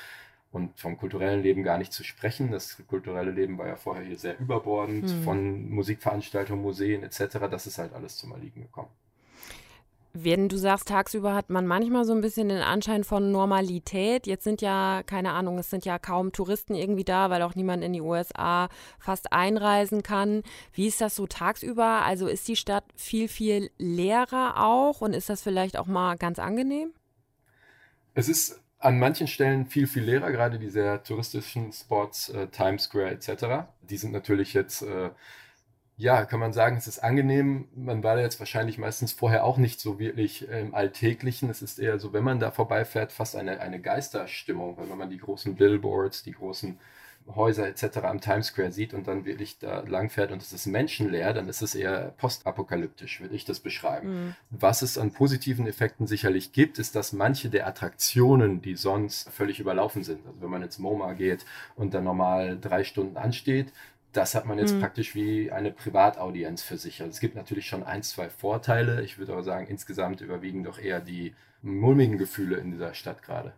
und 0.54 0.80
vom 0.80 0.98
kulturellen 0.98 1.42
Leben 1.42 1.64
gar 1.64 1.80
nicht 1.80 1.92
zu 1.92 2.04
sprechen. 2.04 2.52
Das 2.52 2.78
kulturelle 2.88 3.32
Leben 3.32 3.58
war 3.58 3.68
ja 3.68 3.76
vorher 3.76 4.06
hier 4.06 4.20
sehr 4.20 4.40
überbordend, 4.40 5.10
hm. 5.10 5.24
von 5.24 5.70
Musikveranstaltungen, 5.70 6.62
Museen 6.62 7.04
etc. 7.04 7.40
Das 7.50 7.66
ist 7.68 7.80
halt 7.80 7.94
alles 7.94 8.18
zum 8.18 8.32
Erliegen 8.32 8.62
gekommen. 8.62 8.90
Wenn 10.16 10.48
du 10.48 10.58
sagst, 10.58 10.90
tagsüber 10.90 11.34
hat 11.34 11.50
man 11.50 11.66
manchmal 11.66 12.06
so 12.06 12.14
ein 12.14 12.22
bisschen 12.22 12.50
den 12.50 12.62
Anschein 12.62 13.04
von 13.04 13.32
Normalität. 13.32 14.28
Jetzt 14.28 14.44
sind 14.44 14.62
ja, 14.62 15.02
keine 15.04 15.32
Ahnung, 15.32 15.58
es 15.58 15.72
sind 15.72 15.86
ja 15.86 15.98
kaum 15.98 16.32
Touristen 16.32 16.76
irgendwie 16.76 17.04
da, 17.04 17.32
weil 17.32 17.42
auch 17.42 17.56
niemand 17.56 17.84
in 17.84 17.94
die 17.94 18.02
USA 18.02 18.70
fast 19.00 19.34
einreisen 19.34 20.04
kann. 20.04 20.44
Wie 20.72 20.86
ist 20.86 21.02
das 21.02 21.16
so 21.16 21.26
tagsüber? 21.26 22.04
Also 22.04 22.28
ist 22.28 22.48
die 22.48 22.56
Stadt 22.56 22.84
viel, 22.96 23.28
viel 23.28 23.72
leerer 23.80 24.64
auch 24.64 25.02
und 25.02 25.14
ist 25.14 25.30
das 25.30 25.42
vielleicht 25.42 25.78
auch 25.78 25.88
mal 25.88 26.16
ganz 26.16 26.38
angenehm? 26.38 26.94
Es 28.14 28.30
ist 28.30 28.63
an 28.84 29.00
manchen 29.00 29.28
Stellen 29.28 29.66
viel, 29.66 29.88
viel 29.88 30.04
leerer, 30.04 30.32
gerade 30.32 30.60
die 30.60 30.70
sehr 30.70 31.04
touristischen 31.04 31.72
Spots, 31.72 32.30
äh, 32.30 32.48
Times 32.48 32.84
Square 32.84 33.12
etc. 33.12 33.66
Die 33.82 33.98
sind 33.98 34.12
natürlich 34.12 34.54
jetzt, 34.54 34.82
äh, 34.82 35.12
ja, 35.98 36.26
kann 36.26 36.40
man 36.40 36.54
sagen, 36.54 36.76
es 36.78 36.88
ist 36.88 37.00
angenehm. 37.00 37.68
Man 37.76 38.04
war 38.04 38.16
da 38.16 38.22
jetzt 38.22 38.40
wahrscheinlich 38.40 38.78
meistens 38.78 39.14
vorher 39.14 39.46
auch 39.46 39.58
nicht 39.58 39.80
so 39.80 40.00
wirklich 40.00 40.48
im 40.50 40.76
Alltäglichen. 40.76 41.50
Es 41.50 41.62
ist 41.62 41.80
eher 41.80 42.00
so, 42.00 42.14
wenn 42.14 42.24
man 42.24 42.40
da 42.40 42.52
vorbeifährt, 42.52 43.12
fast 43.14 43.36
eine, 43.36 43.60
eine 43.62 43.80
Geisterstimmung, 43.80 44.78
wenn 44.78 44.98
man 44.98 45.10
die 45.10 45.20
großen 45.20 45.56
Billboards, 45.56 46.24
die 46.24 46.34
großen 46.34 46.78
Häuser 47.36 47.68
etc. 47.68 48.00
am 48.04 48.22
Times 48.22 48.48
Square 48.48 48.72
sieht 48.72 48.94
und 48.94 49.08
dann 49.08 49.26
wirklich 49.26 49.60
da 49.60 49.82
langfährt 49.82 50.32
und 50.32 50.42
es 50.42 50.54
ist 50.54 50.66
menschenleer, 50.66 51.34
dann 51.34 51.48
ist 51.48 51.62
es 51.62 51.76
eher 51.76 52.14
postapokalyptisch, 52.18 53.22
würde 53.22 53.36
ich 53.36 53.46
das 53.46 53.60
beschreiben. 53.60 54.10
Mhm. 54.10 54.36
Was 54.50 54.82
es 54.82 54.98
an 54.98 55.12
positiven 55.12 55.68
Effekten 55.68 56.08
sicherlich 56.08 56.52
gibt, 56.52 56.80
ist, 56.80 56.96
dass 56.96 57.14
manche 57.14 57.50
der 57.50 57.68
Attraktionen, 57.68 58.62
die 58.62 58.76
sonst 58.76 59.30
völlig 59.30 59.60
überlaufen 59.60 60.04
sind, 60.04 60.26
also 60.26 60.42
wenn 60.42 60.50
man 60.50 60.64
ins 60.64 60.80
MoMA 60.80 61.14
geht 61.14 61.46
und 61.76 61.94
dann 61.94 62.04
normal 62.04 62.58
drei 62.60 62.84
Stunden 62.84 63.18
ansteht, 63.18 63.72
das 64.14 64.36
hat 64.36 64.46
man 64.46 64.60
jetzt 64.60 64.76
mhm. 64.76 64.80
praktisch 64.80 65.16
wie 65.16 65.52
eine 65.52 65.72
Privataudienz 65.72 66.62
für 66.62 66.78
sich. 66.78 67.02
Also 67.02 67.12
es 67.12 67.20
gibt 67.20 67.36
natürlich 67.36 67.66
schon 67.66 67.84
ein, 67.84 68.04
zwei 68.04 68.30
Vorteile. 68.30 69.02
Ich 69.02 69.18
würde 69.18 69.34
aber 69.34 69.44
sagen, 69.44 69.68
insgesamt 69.68 70.22
überwiegen 70.22 70.64
doch 70.64 70.80
eher 70.80 71.00
die 71.00 71.34
mulmigen 71.64 72.18
Gefühle 72.18 72.58
in 72.58 72.72
dieser 72.72 72.94
Stadt 72.94 73.24
gerade. 73.24 73.54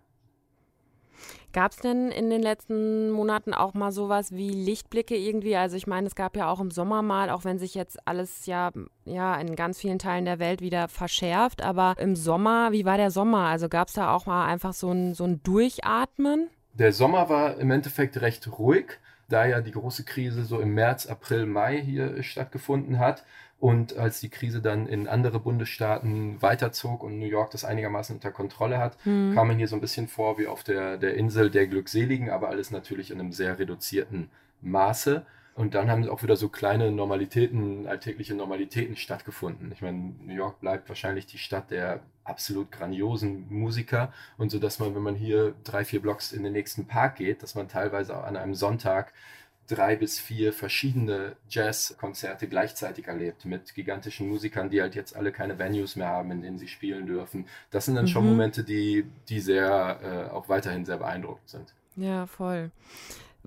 Gab 1.54 1.72
es 1.72 1.78
denn 1.78 2.10
in 2.12 2.30
den 2.30 2.42
letzten 2.42 3.12
Monaten 3.12 3.54
auch 3.54 3.74
mal 3.74 3.92
sowas 3.92 4.32
wie 4.34 4.50
Lichtblicke 4.50 5.16
irgendwie? 5.16 5.56
Also 5.56 5.78
ich 5.78 5.88
meine, 5.88 6.08
es 6.08 6.16
gab 6.16 6.36
ja 6.36 6.50
auch 6.50 6.60
im 6.60 6.72
Sommer 6.72 7.02
mal, 7.02 7.30
auch 7.30 7.46
wenn 7.46 7.60
sich 7.60 7.76
jetzt 7.76 8.08
alles 8.08 8.46
ja, 8.46 8.72
ja 9.06 9.36
in 9.36 9.56
ganz 9.56 9.80
vielen 9.80 10.00
Teilen 10.00 10.26
der 10.26 10.40
Welt 10.40 10.62
wieder 10.62 10.88
verschärft, 10.88 11.64
aber 11.64 11.96
im 11.98 12.16
Sommer, 12.16 12.72
wie 12.72 12.86
war 12.86 12.98
der 12.98 13.12
Sommer? 13.12 13.48
Also 13.48 13.70
gab 13.70 13.88
es 13.88 13.94
da 13.94 14.14
auch 14.14 14.26
mal 14.26 14.46
einfach 14.46 14.74
so 14.74 14.92
ein, 14.92 15.14
so 15.14 15.24
ein 15.24 15.42
Durchatmen? 15.44 16.50
Der 16.74 16.92
Sommer 16.92 17.30
war 17.30 17.58
im 17.58 17.72
Endeffekt 17.72 18.20
recht 18.22 18.48
ruhig 18.60 19.00
da 19.28 19.46
ja 19.46 19.62
die 19.62 19.72
große 19.72 20.04
Krise 20.04 20.44
so 20.44 20.60
im 20.60 20.74
März, 20.74 21.08
April, 21.08 21.46
Mai 21.46 21.82
hier 21.82 22.22
stattgefunden 22.24 23.00
hat. 23.00 23.24
Und 23.60 23.98
als 23.98 24.20
die 24.20 24.30
Krise 24.30 24.62
dann 24.62 24.86
in 24.86 25.08
andere 25.08 25.40
Bundesstaaten 25.40 26.42
weiterzog 26.42 27.04
und 27.04 27.18
New 27.18 27.26
York 27.26 27.52
das 27.52 27.64
einigermaßen 27.64 28.16
unter 28.16 28.32
Kontrolle 28.32 28.78
hat, 28.78 28.98
mhm. 29.06 29.34
kam 29.34 29.48
man 29.48 29.58
hier 29.58 29.68
so 29.68 29.76
ein 29.76 29.82
bisschen 29.82 30.08
vor 30.08 30.38
wie 30.38 30.48
auf 30.48 30.64
der, 30.64 30.98
der 30.98 31.16
Insel 31.16 31.50
der 31.50 31.68
Glückseligen, 31.68 32.30
aber 32.30 32.50
alles 32.50 32.72
natürlich 32.72 33.12
in 33.12 33.20
einem 33.20 33.32
sehr 33.32 33.58
reduzierten 33.58 34.30
Maße. 34.62 35.26
Und 35.56 35.74
dann 35.74 35.90
haben 35.90 36.08
auch 36.10 36.22
wieder 36.22 36.36
so 36.36 36.50
kleine 36.50 36.92
Normalitäten, 36.92 37.88
alltägliche 37.88 38.36
Normalitäten 38.36 38.98
stattgefunden. 38.98 39.72
Ich 39.72 39.82
meine, 39.82 40.14
New 40.22 40.34
York 40.34 40.60
bleibt 40.60 40.90
wahrscheinlich 40.90 41.28
die 41.28 41.38
Stadt 41.38 41.72
der 41.72 42.02
absolut 42.26 42.74
grandiosen 42.74 43.46
Musiker 43.50 44.12
und 44.38 44.52
so, 44.52 44.60
dass 44.60 44.80
man, 44.80 44.96
wenn 44.96 45.02
man 45.02 45.16
hier 45.16 45.56
drei, 45.64 45.86
vier 45.86 46.02
Blocks 46.02 46.34
in 46.34 46.44
den 46.44 46.52
nächsten 46.52 46.88
Park 46.88 47.16
geht, 47.16 47.42
dass 47.42 47.56
man 47.56 47.70
teilweise 47.70 48.18
auch 48.18 48.26
an 48.26 48.36
einem 48.36 48.54
Sonntag 48.54 49.14
drei 49.68 49.96
bis 49.96 50.20
vier 50.20 50.54
verschiedene 50.54 51.36
Jazzkonzerte 51.50 52.48
gleichzeitig 52.48 53.08
erlebt 53.08 53.46
mit 53.46 53.74
gigantischen 53.74 54.30
Musikern, 54.30 54.70
die 54.70 54.82
halt 54.82 54.96
jetzt 54.96 55.16
alle 55.16 55.32
keine 55.32 55.58
Venues 55.58 55.96
mehr 55.96 56.08
haben, 56.08 56.32
in 56.32 56.42
denen 56.42 56.58
sie 56.58 56.68
spielen 56.68 57.08
dürfen. 57.08 57.48
Das 57.72 57.86
sind 57.86 57.96
dann 57.96 58.06
mhm. 58.06 58.10
schon 58.10 58.26
Momente, 58.26 58.64
die, 58.64 59.06
die 59.30 59.40
sehr 59.40 60.00
äh, 60.04 60.32
auch 60.32 60.50
weiterhin 60.50 60.86
sehr 60.86 60.98
beeindruckend 60.98 61.50
sind. 61.50 61.74
Ja, 61.96 62.28
voll. 62.28 62.72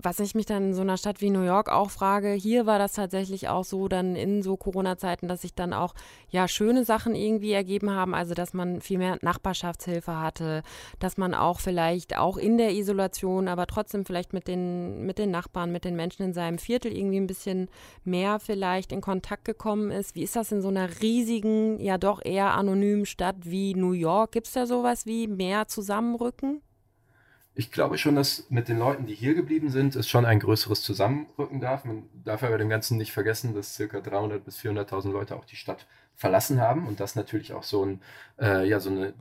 Was 0.01 0.21
ich 0.21 0.35
mich 0.35 0.47
dann 0.47 0.69
in 0.69 0.75
so 0.75 0.83
einer 0.83 0.97
Stadt 0.97 1.21
wie 1.21 1.31
New 1.31 1.43
York 1.43 1.71
auch 1.71 1.91
frage, 1.91 2.31
hier 2.31 2.67
war 2.67 2.79
das 2.79 2.93
tatsächlich 2.93 3.49
auch 3.49 3.65
so 3.65 3.89
dann 3.89 4.15
in 4.15 4.43
so 4.43 4.57
Corona-Zeiten, 4.57 5.27
dass 5.27 5.43
sich 5.43 5.55
dann 5.55 5.73
auch 5.73 5.95
ja 6.31 6.47
schöne 6.47 6.85
Sachen 6.85 7.15
irgendwie 7.15 7.53
ergeben 7.53 7.91
haben, 7.91 8.15
also 8.15 8.35
dass 8.35 8.55
man 8.55 8.81
viel 8.81 8.99
mehr 8.99 9.19
Nachbarschaftshilfe 9.23 10.21
hatte, 10.21 10.63
dass 11.01 11.17
man 11.17 11.35
auch 11.35 11.59
vielleicht 11.59 12.17
auch 12.17 12.37
in 12.37 12.59
der 12.59 12.73
Isolation, 12.75 13.49
aber 13.49 13.67
trotzdem 13.67 14.05
vielleicht 14.05 14.33
mit 14.33 14.47
den, 14.47 15.05
mit 15.05 15.19
den 15.19 15.31
Nachbarn, 15.31 15.73
mit 15.73 15.85
den 15.85 15.97
Menschen 15.97 16.23
in 16.23 16.33
seinem 16.33 16.59
Viertel 16.59 16.97
irgendwie 16.97 17.21
ein 17.21 17.27
bisschen 17.27 17.69
mehr 18.05 18.39
vielleicht 18.39 18.93
in 18.93 19.01
Kontakt 19.01 19.45
gekommen 19.45 19.91
ist. 19.91 20.15
Wie 20.15 20.23
ist 20.23 20.37
das 20.37 20.53
in 20.53 20.63
so 20.63 20.69
einer 20.69 21.01
riesigen, 21.03 21.81
ja 21.81 21.99
doch 21.99 22.25
eher 22.25 22.55
anonymen 22.55 23.07
Stadt 23.07 23.37
wie 23.43 23.75
New 23.75 23.93
York? 23.93 24.33
Gibt 24.33 24.47
es 24.47 24.53
da 24.53 24.67
sowas 24.67 25.07
wie 25.07 25.27
mehr 25.27 25.67
Zusammenrücken? 25.67 26.63
Ich 27.59 27.73
glaube 27.73 27.99
schon, 27.99 28.15
dass 28.15 28.49
mit 28.51 28.69
den 28.69 28.79
Leuten, 28.79 29.07
die 29.07 29.17
hier 29.17 29.35
geblieben 29.35 29.69
sind, 29.69 29.97
es 29.97 30.09
schon 30.09 30.25
ein 30.25 30.39
größeres 30.39 30.81
Zusammenrücken 30.81 31.59
darf. 31.61 31.85
Man 31.85 32.05
darf 32.25 32.45
aber 32.45 32.57
dem 32.57 32.69
Ganzen 32.69 32.97
nicht 32.99 33.11
vergessen, 33.11 33.53
dass 33.53 33.75
circa 33.75 34.01
300 34.01 34.45
bis 34.45 34.59
400.000 34.61 35.11
Leute 35.11 35.35
auch 35.35 35.45
die 35.45 35.57
Stadt 35.57 35.85
verlassen 36.15 36.61
haben 36.61 36.87
und 36.87 37.01
dass 37.01 37.17
natürlich 37.17 37.53
auch 37.55 37.65
so, 37.65 37.85
ein, 37.85 38.01
äh, 38.41 38.69
ja, 38.69 38.79
so 38.79 38.91
eine 38.91 39.13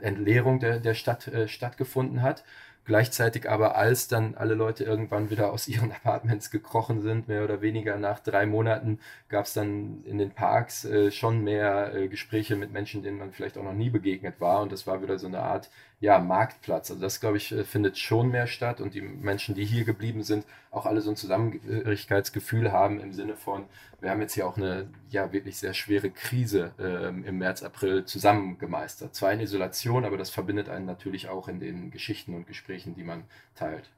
Entleerung 0.00 0.58
der, 0.58 0.80
der 0.80 0.94
Stadt 0.94 1.28
äh, 1.28 1.48
stattgefunden 1.48 2.22
hat. 2.22 2.44
Gleichzeitig 2.86 3.50
aber, 3.50 3.74
als 3.74 4.06
dann 4.06 4.36
alle 4.36 4.54
Leute 4.54 4.84
irgendwann 4.84 5.28
wieder 5.28 5.52
aus 5.52 5.66
ihren 5.66 5.90
Apartments 6.04 6.52
gekrochen 6.52 7.02
sind, 7.02 7.26
mehr 7.26 7.42
oder 7.42 7.60
weniger 7.60 7.98
nach 7.98 8.20
drei 8.20 8.46
Monaten, 8.46 9.00
gab 9.28 9.46
es 9.46 9.54
dann 9.54 10.04
in 10.04 10.18
den 10.18 10.30
Parks 10.30 10.84
äh, 10.84 11.10
schon 11.10 11.42
mehr 11.42 11.92
äh, 11.94 12.06
Gespräche 12.06 12.54
mit 12.54 12.72
Menschen, 12.72 13.02
denen 13.02 13.18
man 13.18 13.32
vielleicht 13.32 13.58
auch 13.58 13.64
noch 13.64 13.74
nie 13.74 13.90
begegnet 13.90 14.40
war. 14.40 14.62
Und 14.62 14.70
das 14.70 14.86
war 14.86 15.02
wieder 15.02 15.18
so 15.18 15.26
eine 15.26 15.40
Art 15.40 15.68
ja, 15.98 16.18
Marktplatz. 16.18 16.90
Also 16.90 17.02
das, 17.02 17.20
glaube 17.20 17.38
ich, 17.38 17.50
äh, 17.52 17.64
findet 17.64 17.98
schon 17.98 18.30
mehr 18.30 18.46
statt. 18.46 18.80
Und 18.80 18.94
die 18.94 19.00
Menschen, 19.00 19.54
die 19.56 19.64
hier 19.64 19.84
geblieben 19.84 20.22
sind, 20.22 20.44
auch 20.70 20.86
alle 20.86 21.00
so 21.00 21.10
ein 21.10 21.16
Zusammengehörigkeitsgefühl 21.16 22.70
haben 22.70 23.00
im 23.00 23.12
Sinne 23.12 23.34
von, 23.34 23.64
wir 24.00 24.10
haben 24.10 24.20
jetzt 24.20 24.34
hier 24.34 24.46
auch 24.46 24.58
eine 24.58 24.88
ja 25.08 25.32
wirklich 25.32 25.56
sehr 25.56 25.72
schwere 25.72 26.10
Krise 26.10 26.72
äh, 26.78 27.08
im 27.08 27.38
März, 27.38 27.62
April 27.62 28.04
zusammen 28.04 28.58
gemeistert. 28.58 29.14
Zwar 29.14 29.32
in 29.32 29.40
Isolation, 29.40 30.04
aber 30.04 30.18
das 30.18 30.28
verbindet 30.30 30.68
einen 30.68 30.84
natürlich 30.84 31.28
auch 31.28 31.48
in 31.48 31.60
den 31.60 31.90
Geschichten 31.90 32.34
und 32.34 32.46
Gesprächen, 32.46 32.75
die 32.84 33.04
man 33.04 33.24
teilt. 33.54 33.90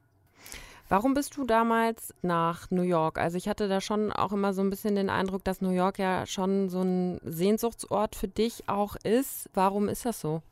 Warum 0.89 1.13
bist 1.13 1.37
du 1.37 1.45
damals 1.45 2.15
nach 2.23 2.71
New 2.71 2.83
York? 2.83 3.19
Also 3.19 3.37
ich 3.37 3.47
hatte 3.47 3.69
da 3.69 3.83
schon 3.83 4.11
auch 4.11 4.33
immer 4.33 4.55
so 4.55 4.63
ein 4.63 4.71
bisschen 4.71 4.95
den 4.95 5.11
Eindruck, 5.11 5.45
dass 5.45 5.61
New 5.61 5.71
York 5.71 5.99
ja 5.99 6.25
schon 6.25 6.71
so 6.71 6.81
ein 6.81 7.21
Sehnsuchtsort 7.25 8.17
für 8.17 8.29
dich 8.29 8.69
auch 8.69 8.97
ist. 9.05 9.51
Warum 9.53 9.89
ist 9.89 10.07
das 10.07 10.21
so? 10.21 10.43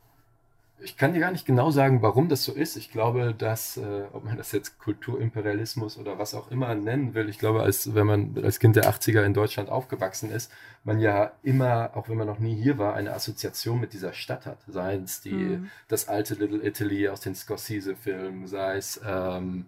Ich 0.81 0.97
kann 0.97 1.15
dir 1.15 1.21
gar 1.21 1.31
nicht 1.31 1.47
genau 1.47 1.71
sagen, 1.71 2.03
warum 2.03 2.29
das 2.29 2.45
so 2.45 2.53
ist. 2.53 2.77
Ich 2.77 2.91
glaube, 2.91 3.35
dass, 3.37 3.79
äh, 3.79 4.03
ob 4.13 4.25
man 4.25 4.37
das 4.37 4.53
jetzt 4.53 4.79
Kulturimperialismus 4.79 5.97
oder 5.97 6.19
was 6.19 6.35
auch 6.35 6.51
immer 6.51 6.75
nennen 6.75 7.15
will, 7.15 7.29
ich 7.29 7.39
glaube, 7.39 7.63
als 7.63 7.95
wenn 7.95 8.07
man 8.07 8.39
als 8.43 8.59
Kind 8.59 8.77
der 8.77 8.85
80er 8.85 9.25
in 9.25 9.33
Deutschland 9.33 9.71
aufgewachsen 9.71 10.31
ist, 10.31 10.53
man 10.85 11.01
ja 11.01 11.33
immer, 11.43 11.91
auch 11.95 12.09
wenn 12.09 12.19
man 12.19 12.27
noch 12.27 12.39
nie 12.39 12.55
hier 12.55 12.79
war, 12.79 12.95
eine 12.95 13.15
Assoziation 13.15 13.81
mit 13.81 13.95
dieser 13.95 14.13
Stadt 14.13 14.45
hat. 14.45 14.59
Sei 14.67 14.97
es 14.97 15.23
die, 15.23 15.33
mhm. 15.33 15.71
das 15.89 16.09
alte 16.09 16.35
Little 16.35 16.65
Italy 16.65 17.09
aus 17.09 17.21
den 17.21 17.35
Scorsese-Filmen, 17.35 18.47
sei 18.47 18.77
es 18.77 19.01
ähm, 19.07 19.67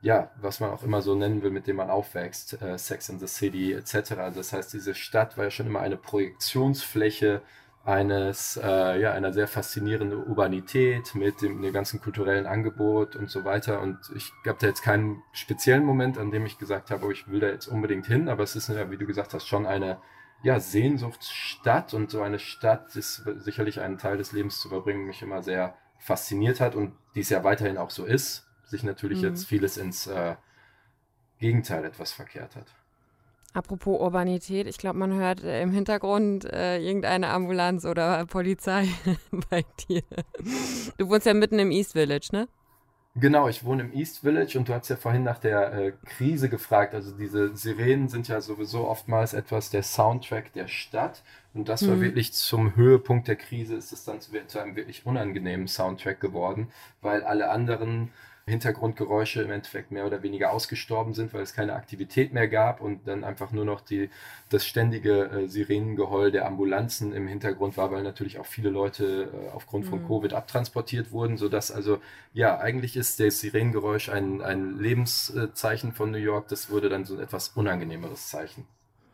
ja, 0.00 0.30
was 0.40 0.60
man 0.60 0.70
auch 0.70 0.82
immer 0.82 1.02
so 1.02 1.14
nennen 1.14 1.42
will, 1.42 1.50
mit 1.50 1.66
dem 1.66 1.76
man 1.76 1.90
aufwächst, 1.90 2.60
äh, 2.62 2.78
Sex 2.78 3.08
in 3.08 3.18
the 3.18 3.26
City 3.26 3.72
etc. 3.72 4.32
Das 4.34 4.52
heißt, 4.52 4.72
diese 4.72 4.94
Stadt 4.94 5.36
war 5.36 5.44
ja 5.44 5.50
schon 5.50 5.66
immer 5.66 5.80
eine 5.80 5.96
Projektionsfläche 5.96 7.42
eines, 7.88 8.60
äh, 8.62 9.00
ja, 9.00 9.12
einer 9.12 9.32
sehr 9.32 9.48
faszinierenden 9.48 10.22
Urbanität 10.22 11.14
mit 11.14 11.40
dem, 11.40 11.62
dem, 11.62 11.72
ganzen 11.72 12.02
kulturellen 12.02 12.44
Angebot 12.44 13.16
und 13.16 13.30
so 13.30 13.44
weiter. 13.44 13.80
Und 13.80 13.98
ich 14.14 14.30
gab 14.44 14.58
da 14.58 14.66
jetzt 14.66 14.82
keinen 14.82 15.22
speziellen 15.32 15.84
Moment, 15.84 16.18
an 16.18 16.30
dem 16.30 16.44
ich 16.44 16.58
gesagt 16.58 16.90
habe, 16.90 17.06
oh, 17.06 17.10
ich 17.10 17.28
will 17.28 17.40
da 17.40 17.46
jetzt 17.46 17.66
unbedingt 17.66 18.06
hin, 18.06 18.28
aber 18.28 18.42
es 18.42 18.54
ist, 18.56 18.68
ja, 18.68 18.90
wie 18.90 18.98
du 18.98 19.06
gesagt 19.06 19.32
hast, 19.32 19.48
schon 19.48 19.66
eine 19.66 20.02
ja, 20.42 20.60
Sehnsuchtsstadt 20.60 21.94
und 21.94 22.10
so 22.10 22.20
eine 22.20 22.38
Stadt 22.38 22.94
ist 22.94 23.24
sicherlich 23.36 23.80
ein 23.80 23.96
Teil 23.96 24.18
des 24.18 24.32
Lebens 24.32 24.60
zu 24.60 24.68
verbringen, 24.68 25.06
mich 25.06 25.22
immer 25.22 25.42
sehr 25.42 25.74
fasziniert 25.98 26.60
hat 26.60 26.74
und 26.74 26.92
dies 27.14 27.30
ja 27.30 27.42
weiterhin 27.42 27.78
auch 27.78 27.90
so 27.90 28.04
ist, 28.04 28.46
sich 28.64 28.82
natürlich 28.82 29.22
mhm. 29.22 29.28
jetzt 29.28 29.46
vieles 29.46 29.78
ins 29.78 30.06
äh, 30.06 30.36
Gegenteil 31.38 31.86
etwas 31.86 32.12
verkehrt 32.12 32.54
hat. 32.54 32.66
Apropos 33.58 34.00
Urbanität, 34.00 34.68
ich 34.68 34.78
glaube, 34.78 35.00
man 35.00 35.12
hört 35.14 35.42
äh, 35.42 35.60
im 35.62 35.72
Hintergrund 35.72 36.44
äh, 36.44 36.78
irgendeine 36.78 37.30
Ambulanz 37.30 37.84
oder 37.84 38.24
Polizei 38.26 38.86
bei 39.50 39.64
dir. 39.88 40.04
Du 40.96 41.08
wohnst 41.08 41.26
ja 41.26 41.34
mitten 41.34 41.58
im 41.58 41.72
East 41.72 41.94
Village, 41.94 42.28
ne? 42.30 42.46
Genau, 43.16 43.48
ich 43.48 43.64
wohne 43.64 43.82
im 43.82 43.92
East 43.92 44.20
Village 44.20 44.56
und 44.56 44.68
du 44.68 44.74
hast 44.74 44.88
ja 44.90 44.94
vorhin 44.94 45.24
nach 45.24 45.40
der 45.40 45.72
äh, 45.72 45.92
Krise 46.06 46.48
gefragt. 46.48 46.94
Also 46.94 47.10
diese 47.10 47.56
Sirenen 47.56 48.06
sind 48.06 48.28
ja 48.28 48.40
sowieso 48.40 48.86
oftmals 48.86 49.34
etwas 49.34 49.70
der 49.70 49.82
Soundtrack 49.82 50.52
der 50.52 50.68
Stadt. 50.68 51.24
Und 51.52 51.68
das 51.68 51.84
war 51.88 51.96
mhm. 51.96 52.02
wirklich 52.02 52.34
zum 52.34 52.76
Höhepunkt 52.76 53.26
der 53.26 53.34
Krise, 53.34 53.74
ist 53.74 53.92
es 53.92 54.04
dann 54.04 54.20
zu, 54.20 54.30
zu 54.46 54.60
einem 54.60 54.76
wirklich 54.76 55.04
unangenehmen 55.04 55.66
Soundtrack 55.66 56.20
geworden, 56.20 56.68
weil 57.02 57.24
alle 57.24 57.50
anderen 57.50 58.12
Hintergrundgeräusche 58.48 59.42
im 59.42 59.50
Endeffekt 59.50 59.90
mehr 59.90 60.06
oder 60.06 60.22
weniger 60.22 60.52
ausgestorben 60.52 61.14
sind, 61.14 61.32
weil 61.32 61.42
es 61.42 61.54
keine 61.54 61.74
Aktivität 61.74 62.32
mehr 62.32 62.48
gab 62.48 62.80
und 62.80 63.06
dann 63.06 63.24
einfach 63.24 63.52
nur 63.52 63.64
noch 63.64 63.80
die, 63.80 64.10
das 64.48 64.66
ständige 64.66 65.24
äh, 65.24 65.48
Sirenengeheul 65.48 66.32
der 66.32 66.46
Ambulanzen 66.46 67.12
im 67.12 67.28
Hintergrund 67.28 67.76
war, 67.76 67.90
weil 67.90 68.02
natürlich 68.02 68.38
auch 68.38 68.46
viele 68.46 68.70
Leute 68.70 69.30
äh, 69.32 69.50
aufgrund 69.50 69.86
von 69.86 70.02
mhm. 70.02 70.06
Covid 70.08 70.32
abtransportiert 70.32 71.12
wurden, 71.12 71.36
sodass 71.36 71.70
also, 71.70 72.00
ja, 72.32 72.58
eigentlich 72.58 72.96
ist 72.96 73.20
das 73.20 73.40
Sirenengeräusch 73.40 74.08
ein, 74.08 74.42
ein 74.42 74.78
Lebenszeichen 74.78 75.92
von 75.92 76.10
New 76.10 76.18
York, 76.18 76.48
das 76.48 76.70
wurde 76.70 76.88
dann 76.88 77.04
so 77.04 77.14
ein 77.14 77.20
etwas 77.20 77.50
unangenehmeres 77.50 78.28
Zeichen. 78.28 78.66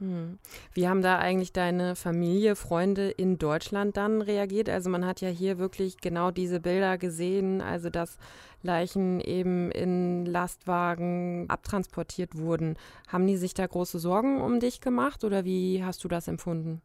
Hm. 0.05 0.39
Wie 0.75 0.87
haben 0.87 1.01
da 1.01 1.19
eigentlich 1.19 1.53
deine 1.53 1.97
Familie, 1.97 2.57
Freunde 2.57 3.11
in 3.11 3.39
Deutschland 3.39 3.97
dann 3.97 4.21
reagiert? 4.21 4.69
Also 4.69 4.91
man 4.91 5.07
hat 5.07 5.23
ja 5.23 5.29
hier 5.29 5.59
wirklich 5.59 5.99
genau 5.99 6.31
diese 6.31 6.61
Bilder 6.61 6.99
gesehen, 6.99 7.63
also 7.63 7.89
dass 7.89 8.19
Leichen 8.63 9.21
eben 9.21 9.71
in 9.71 10.27
Lastwagen 10.27 11.47
abtransportiert 11.49 12.37
wurden. 12.37 12.77
Haben 13.09 13.27
die 13.27 13.37
sich 13.39 13.55
da 13.55 13.67
große 13.67 13.99
Sorgen 13.99 14.43
um 14.43 14.61
dich 14.61 14.83
gemacht 14.83 15.25
oder 15.25 15.45
wie 15.45 15.83
hast 15.83 16.05
du 16.05 16.09
das 16.09 16.29
empfunden? 16.29 16.83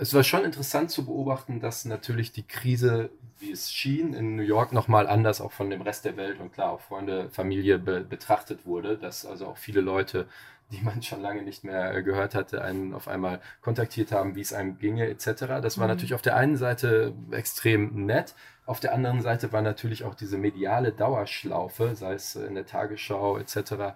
Es 0.00 0.12
war 0.12 0.24
schon 0.24 0.44
interessant 0.44 0.90
zu 0.90 1.06
beobachten, 1.06 1.60
dass 1.60 1.84
natürlich 1.84 2.32
die 2.32 2.42
Krise, 2.42 3.10
wie 3.38 3.52
es 3.52 3.72
schien, 3.72 4.14
in 4.14 4.36
New 4.36 4.42
York 4.42 4.72
nochmal 4.72 5.06
anders 5.06 5.40
auch 5.40 5.52
von 5.52 5.70
dem 5.70 5.80
Rest 5.80 6.04
der 6.04 6.16
Welt 6.16 6.40
und 6.40 6.52
klar 6.52 6.72
auch 6.72 6.80
Freunde, 6.80 7.30
Familie 7.30 7.78
be 7.78 8.00
betrachtet 8.00 8.66
wurde, 8.66 8.98
dass 8.98 9.24
also 9.24 9.46
auch 9.46 9.56
viele 9.56 9.80
Leute, 9.80 10.26
die 10.72 10.82
man 10.82 11.02
schon 11.02 11.22
lange 11.22 11.42
nicht 11.42 11.64
mehr 11.64 12.02
gehört 12.02 12.34
hatte, 12.34 12.62
einen 12.62 12.92
auf 12.94 13.08
einmal 13.08 13.40
kontaktiert 13.60 14.12
haben, 14.12 14.34
wie 14.34 14.40
es 14.40 14.52
einem 14.52 14.78
ginge 14.78 15.08
etc. 15.08 15.60
Das 15.62 15.78
war 15.78 15.86
mhm. 15.86 15.92
natürlich 15.92 16.14
auf 16.14 16.22
der 16.22 16.36
einen 16.36 16.56
Seite 16.56 17.14
extrem 17.30 18.06
nett, 18.06 18.34
auf 18.66 18.80
der 18.80 18.92
anderen 18.92 19.22
Seite 19.22 19.52
war 19.52 19.62
natürlich 19.62 20.02
auch 20.04 20.16
diese 20.16 20.38
mediale 20.38 20.90
Dauerschlaufe, 20.90 21.94
sei 21.94 22.14
es 22.14 22.34
in 22.34 22.56
der 22.56 22.66
Tagesschau 22.66 23.38
etc., 23.38 23.94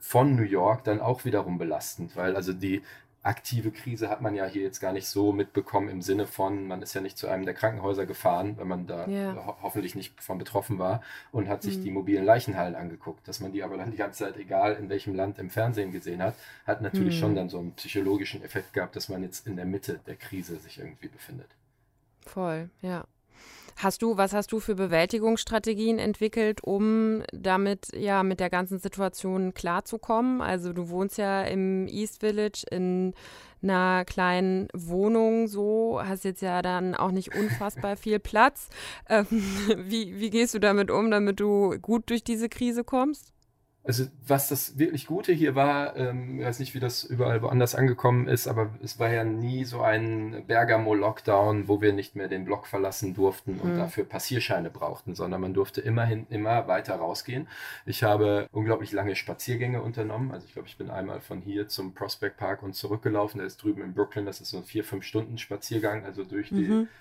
von 0.00 0.34
New 0.34 0.42
York 0.42 0.84
dann 0.84 1.00
auch 1.00 1.24
wiederum 1.24 1.58
belastend, 1.58 2.16
weil 2.16 2.36
also 2.36 2.52
die 2.52 2.82
aktive 3.22 3.70
Krise 3.70 4.08
hat 4.08 4.20
man 4.20 4.34
ja 4.34 4.46
hier 4.46 4.62
jetzt 4.62 4.80
gar 4.80 4.92
nicht 4.92 5.06
so 5.06 5.32
mitbekommen 5.32 5.88
im 5.88 6.02
Sinne 6.02 6.26
von, 6.26 6.66
man 6.66 6.82
ist 6.82 6.94
ja 6.94 7.00
nicht 7.00 7.18
zu 7.18 7.28
einem 7.28 7.44
der 7.44 7.54
Krankenhäuser 7.54 8.06
gefahren, 8.06 8.56
wenn 8.58 8.68
man 8.68 8.86
da 8.86 9.06
yeah. 9.06 9.34
ho 9.34 9.56
hoffentlich 9.62 9.94
nicht 9.94 10.22
von 10.22 10.38
betroffen 10.38 10.78
war 10.78 11.02
und 11.32 11.48
hat 11.48 11.62
sich 11.62 11.78
mhm. 11.78 11.82
die 11.82 11.90
mobilen 11.90 12.24
Leichenhallen 12.24 12.74
angeguckt. 12.74 13.26
Dass 13.26 13.40
man 13.40 13.52
die 13.52 13.62
aber 13.62 13.76
dann 13.76 13.90
die 13.90 13.96
ganze 13.96 14.24
Zeit, 14.24 14.36
egal 14.36 14.74
in 14.74 14.88
welchem 14.88 15.14
Land 15.14 15.38
im 15.38 15.50
Fernsehen 15.50 15.92
gesehen 15.92 16.22
hat, 16.22 16.34
hat 16.66 16.80
natürlich 16.80 17.16
mhm. 17.16 17.20
schon 17.20 17.34
dann 17.34 17.48
so 17.48 17.58
einen 17.58 17.72
psychologischen 17.72 18.42
Effekt 18.42 18.72
gehabt, 18.72 18.96
dass 18.96 19.08
man 19.08 19.22
jetzt 19.22 19.46
in 19.46 19.56
der 19.56 19.66
Mitte 19.66 20.00
der 20.06 20.16
Krise 20.16 20.56
sich 20.58 20.78
irgendwie 20.78 21.08
befindet. 21.08 21.48
Voll, 22.26 22.70
ja. 22.82 23.04
Hast 23.80 24.02
du, 24.02 24.16
was 24.16 24.32
hast 24.32 24.50
du 24.50 24.58
für 24.58 24.74
Bewältigungsstrategien 24.74 26.00
entwickelt, 26.00 26.64
um 26.64 27.22
damit 27.32 27.86
ja 27.94 28.24
mit 28.24 28.40
der 28.40 28.50
ganzen 28.50 28.80
Situation 28.80 29.54
klarzukommen? 29.54 30.40
Also 30.40 30.72
du 30.72 30.88
wohnst 30.88 31.16
ja 31.16 31.42
im 31.42 31.86
East 31.86 32.18
Village 32.18 32.64
in 32.72 33.14
einer 33.62 34.04
kleinen 34.04 34.66
Wohnung 34.74 35.46
so, 35.46 36.00
hast 36.02 36.24
jetzt 36.24 36.42
ja 36.42 36.60
dann 36.60 36.96
auch 36.96 37.12
nicht 37.12 37.36
unfassbar 37.36 37.96
viel 37.96 38.18
Platz. 38.18 38.68
Ähm, 39.08 39.26
wie, 39.76 40.18
wie 40.18 40.30
gehst 40.30 40.54
du 40.54 40.58
damit 40.58 40.90
um, 40.90 41.12
damit 41.12 41.38
du 41.38 41.78
gut 41.80 42.10
durch 42.10 42.24
diese 42.24 42.48
Krise 42.48 42.82
kommst? 42.82 43.32
Also 43.88 44.04
was 44.26 44.48
das 44.48 44.78
wirklich 44.78 45.06
Gute 45.06 45.32
hier 45.32 45.54
war, 45.54 45.96
ähm, 45.96 46.40
ich 46.40 46.46
weiß 46.46 46.58
nicht, 46.58 46.74
wie 46.74 46.80
das 46.80 47.04
überall 47.04 47.40
woanders 47.40 47.74
angekommen 47.74 48.28
ist, 48.28 48.46
aber 48.46 48.74
es 48.82 48.98
war 48.98 49.10
ja 49.10 49.24
nie 49.24 49.64
so 49.64 49.80
ein 49.80 50.44
Bergamo-Lockdown, 50.46 51.68
wo 51.68 51.80
wir 51.80 51.94
nicht 51.94 52.14
mehr 52.14 52.28
den 52.28 52.44
Block 52.44 52.66
verlassen 52.66 53.14
durften 53.14 53.58
und 53.58 53.72
mhm. 53.72 53.78
dafür 53.78 54.04
Passierscheine 54.04 54.68
brauchten, 54.68 55.14
sondern 55.14 55.40
man 55.40 55.54
durfte 55.54 55.80
immerhin 55.80 56.26
immer 56.28 56.68
weiter 56.68 56.96
rausgehen. 56.96 57.48
Ich 57.86 58.02
habe 58.02 58.46
unglaublich 58.52 58.92
lange 58.92 59.16
Spaziergänge 59.16 59.80
unternommen. 59.80 60.32
Also 60.32 60.46
ich 60.46 60.52
glaube, 60.52 60.68
ich 60.68 60.76
bin 60.76 60.90
einmal 60.90 61.20
von 61.20 61.40
hier 61.40 61.68
zum 61.68 61.94
Prospect 61.94 62.36
Park 62.36 62.62
und 62.62 62.74
zurückgelaufen. 62.74 63.38
Der 63.38 63.46
ist 63.46 63.62
drüben 63.62 63.82
in 63.82 63.94
Brooklyn. 63.94 64.26
Das 64.26 64.42
ist 64.42 64.50
so 64.50 64.58
ein 64.58 64.64
vier, 64.64 64.84
fünf 64.84 65.04
Stunden 65.04 65.38
Spaziergang, 65.38 66.04
also 66.04 66.24
durch 66.24 66.52
mhm. 66.52 66.56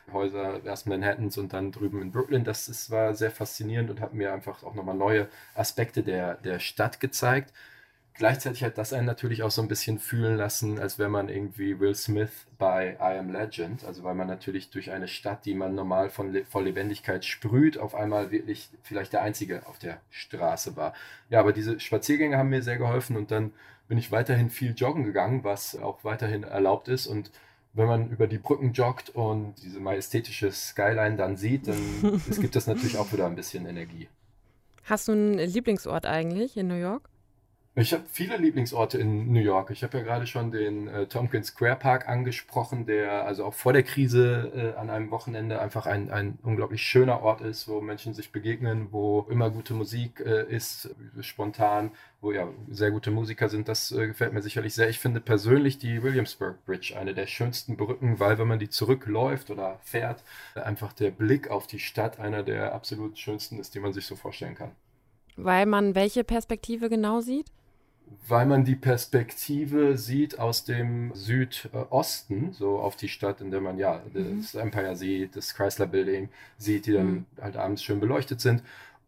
die 0.07 0.13
Häuser 0.13 0.63
erst 0.63 0.87
Manhattans 0.87 1.37
und 1.37 1.51
dann 1.51 1.73
drüben 1.73 2.01
in 2.01 2.11
Brooklyn. 2.11 2.45
Das 2.45 2.69
ist, 2.69 2.91
war 2.91 3.13
sehr 3.13 3.31
faszinierend 3.31 3.89
und 3.89 3.99
hat 3.99 4.13
mir 4.13 4.31
einfach 4.31 4.63
auch 4.63 4.73
nochmal 4.73 4.95
neue 4.95 5.27
Aspekte 5.53 6.01
der, 6.01 6.35
der 6.35 6.59
Stadt 6.59 6.76
Stadt 6.77 6.99
gezeigt. 6.99 7.53
Gleichzeitig 8.13 8.63
hat 8.63 8.77
das 8.77 8.93
einen 8.93 9.07
natürlich 9.07 9.41
auch 9.41 9.49
so 9.49 9.63
ein 9.63 9.67
bisschen 9.67 9.97
fühlen 9.97 10.37
lassen, 10.37 10.79
als 10.79 10.99
wäre 10.99 11.09
man 11.09 11.27
irgendwie 11.27 11.79
Will 11.79 11.95
Smith 11.95 12.29
bei 12.59 12.95
I 12.99 13.17
Am 13.17 13.31
Legend. 13.31 13.83
Also 13.83 14.03
weil 14.03 14.13
man 14.13 14.27
natürlich 14.27 14.69
durch 14.69 14.91
eine 14.91 15.07
Stadt, 15.07 15.45
die 15.45 15.55
man 15.55 15.73
normal 15.73 16.11
von 16.11 16.31
Le 16.31 16.45
voll 16.45 16.65
Lebendigkeit 16.65 17.25
sprüht, 17.25 17.79
auf 17.79 17.95
einmal 17.95 18.29
wirklich 18.29 18.69
vielleicht 18.83 19.13
der 19.13 19.23
Einzige 19.23 19.65
auf 19.65 19.79
der 19.79 20.01
Straße 20.11 20.75
war. 20.75 20.93
Ja, 21.31 21.39
aber 21.39 21.51
diese 21.51 21.79
Spaziergänge 21.79 22.37
haben 22.37 22.49
mir 22.49 22.61
sehr 22.61 22.77
geholfen 22.77 23.17
und 23.17 23.31
dann 23.31 23.53
bin 23.87 23.97
ich 23.97 24.11
weiterhin 24.11 24.51
viel 24.51 24.73
joggen 24.75 25.03
gegangen, 25.03 25.43
was 25.43 25.75
auch 25.75 26.03
weiterhin 26.03 26.43
erlaubt 26.43 26.89
ist 26.89 27.07
und 27.07 27.31
wenn 27.73 27.87
man 27.87 28.09
über 28.09 28.25
die 28.27 28.39
Brücken 28.39 28.73
joggt 28.73 29.11
und 29.11 29.53
diese 29.63 29.79
majestätische 29.79 30.51
Skyline 30.51 31.15
dann 31.15 31.37
sieht, 31.37 31.67
dann 31.67 32.21
es 32.29 32.41
gibt 32.41 32.55
das 32.55 32.67
natürlich 32.67 32.97
auch 32.97 33.13
wieder 33.13 33.27
ein 33.27 33.35
bisschen 33.35 33.67
Energie. 33.67 34.07
Hast 34.89 35.09
du 35.09 35.11
einen 35.11 35.37
Lieblingsort 35.37 36.05
eigentlich 36.05 36.55
in 36.55 36.69
New 36.69 36.75
York? 36.75 37.09
Ich 37.79 37.93
habe 37.93 38.05
viele 38.11 38.37
Lieblingsorte 38.37 38.97
in 38.97 39.31
New 39.31 39.39
York. 39.39 39.69
Ich 39.69 39.83
habe 39.83 39.99
ja 39.99 40.03
gerade 40.03 40.25
schon 40.25 40.49
den 40.49 40.87
äh, 40.87 41.05
Tompkins 41.05 41.49
Square 41.49 41.75
Park 41.75 42.09
angesprochen, 42.09 42.87
der 42.87 43.23
also 43.25 43.45
auch 43.45 43.53
vor 43.53 43.71
der 43.71 43.83
Krise 43.83 44.51
äh, 44.75 44.79
an 44.79 44.89
einem 44.89 45.11
Wochenende 45.11 45.61
einfach 45.61 45.85
ein, 45.85 46.09
ein 46.09 46.39
unglaublich 46.41 46.81
schöner 46.81 47.21
Ort 47.21 47.41
ist, 47.41 47.67
wo 47.67 47.79
Menschen 47.79 48.15
sich 48.15 48.31
begegnen, 48.31 48.87
wo 48.89 49.27
immer 49.29 49.51
gute 49.51 49.75
Musik 49.75 50.23
äh, 50.25 50.51
ist, 50.51 50.89
spontan, 51.21 51.91
wo 52.19 52.31
ja 52.31 52.47
sehr 52.67 52.89
gute 52.89 53.11
Musiker 53.11 53.47
sind. 53.47 53.67
Das 53.67 53.91
äh, 53.91 54.07
gefällt 54.07 54.33
mir 54.33 54.41
sicherlich 54.41 54.73
sehr. 54.73 54.89
Ich 54.89 54.97
finde 54.97 55.19
persönlich 55.19 55.77
die 55.77 56.01
Williamsburg 56.01 56.65
Bridge 56.65 56.95
eine 56.99 57.13
der 57.13 57.27
schönsten 57.27 57.77
Brücken, 57.77 58.19
weil 58.19 58.39
wenn 58.39 58.47
man 58.47 58.57
die 58.57 58.69
zurückläuft 58.69 59.51
oder 59.51 59.77
fährt, 59.83 60.23
einfach 60.55 60.93
der 60.93 61.11
Blick 61.11 61.51
auf 61.51 61.67
die 61.67 61.77
Stadt 61.77 62.19
einer 62.19 62.41
der 62.41 62.73
absolut 62.73 63.19
schönsten 63.19 63.59
ist, 63.59 63.75
die 63.75 63.79
man 63.79 63.93
sich 63.93 64.07
so 64.07 64.15
vorstellen 64.15 64.55
kann. 64.55 64.71
Weil 65.35 65.67
man 65.67 65.93
welche 65.93 66.23
Perspektive 66.23 66.89
genau 66.89 67.21
sieht? 67.21 67.51
Weil 68.27 68.45
man 68.45 68.65
die 68.65 68.75
Perspektive 68.75 69.97
sieht 69.97 70.39
aus 70.39 70.65
dem 70.65 71.13
Südosten, 71.13 72.51
so 72.53 72.79
auf 72.79 72.95
die 72.95 73.07
Stadt, 73.07 73.41
in 73.41 73.51
der 73.51 73.61
man 73.61 73.77
ja 73.77 74.01
mhm. 74.13 74.41
das 74.41 74.55
Empire 74.55 74.95
sieht, 74.95 75.35
das 75.35 75.55
Chrysler 75.55 75.87
Building 75.87 76.29
sieht, 76.57 76.85
die 76.85 76.93
dann 76.93 77.11
mhm. 77.11 77.25
halt 77.41 77.55
abends 77.55 77.83
schön 77.83 77.99
beleuchtet 77.99 78.41
sind. 78.41 78.63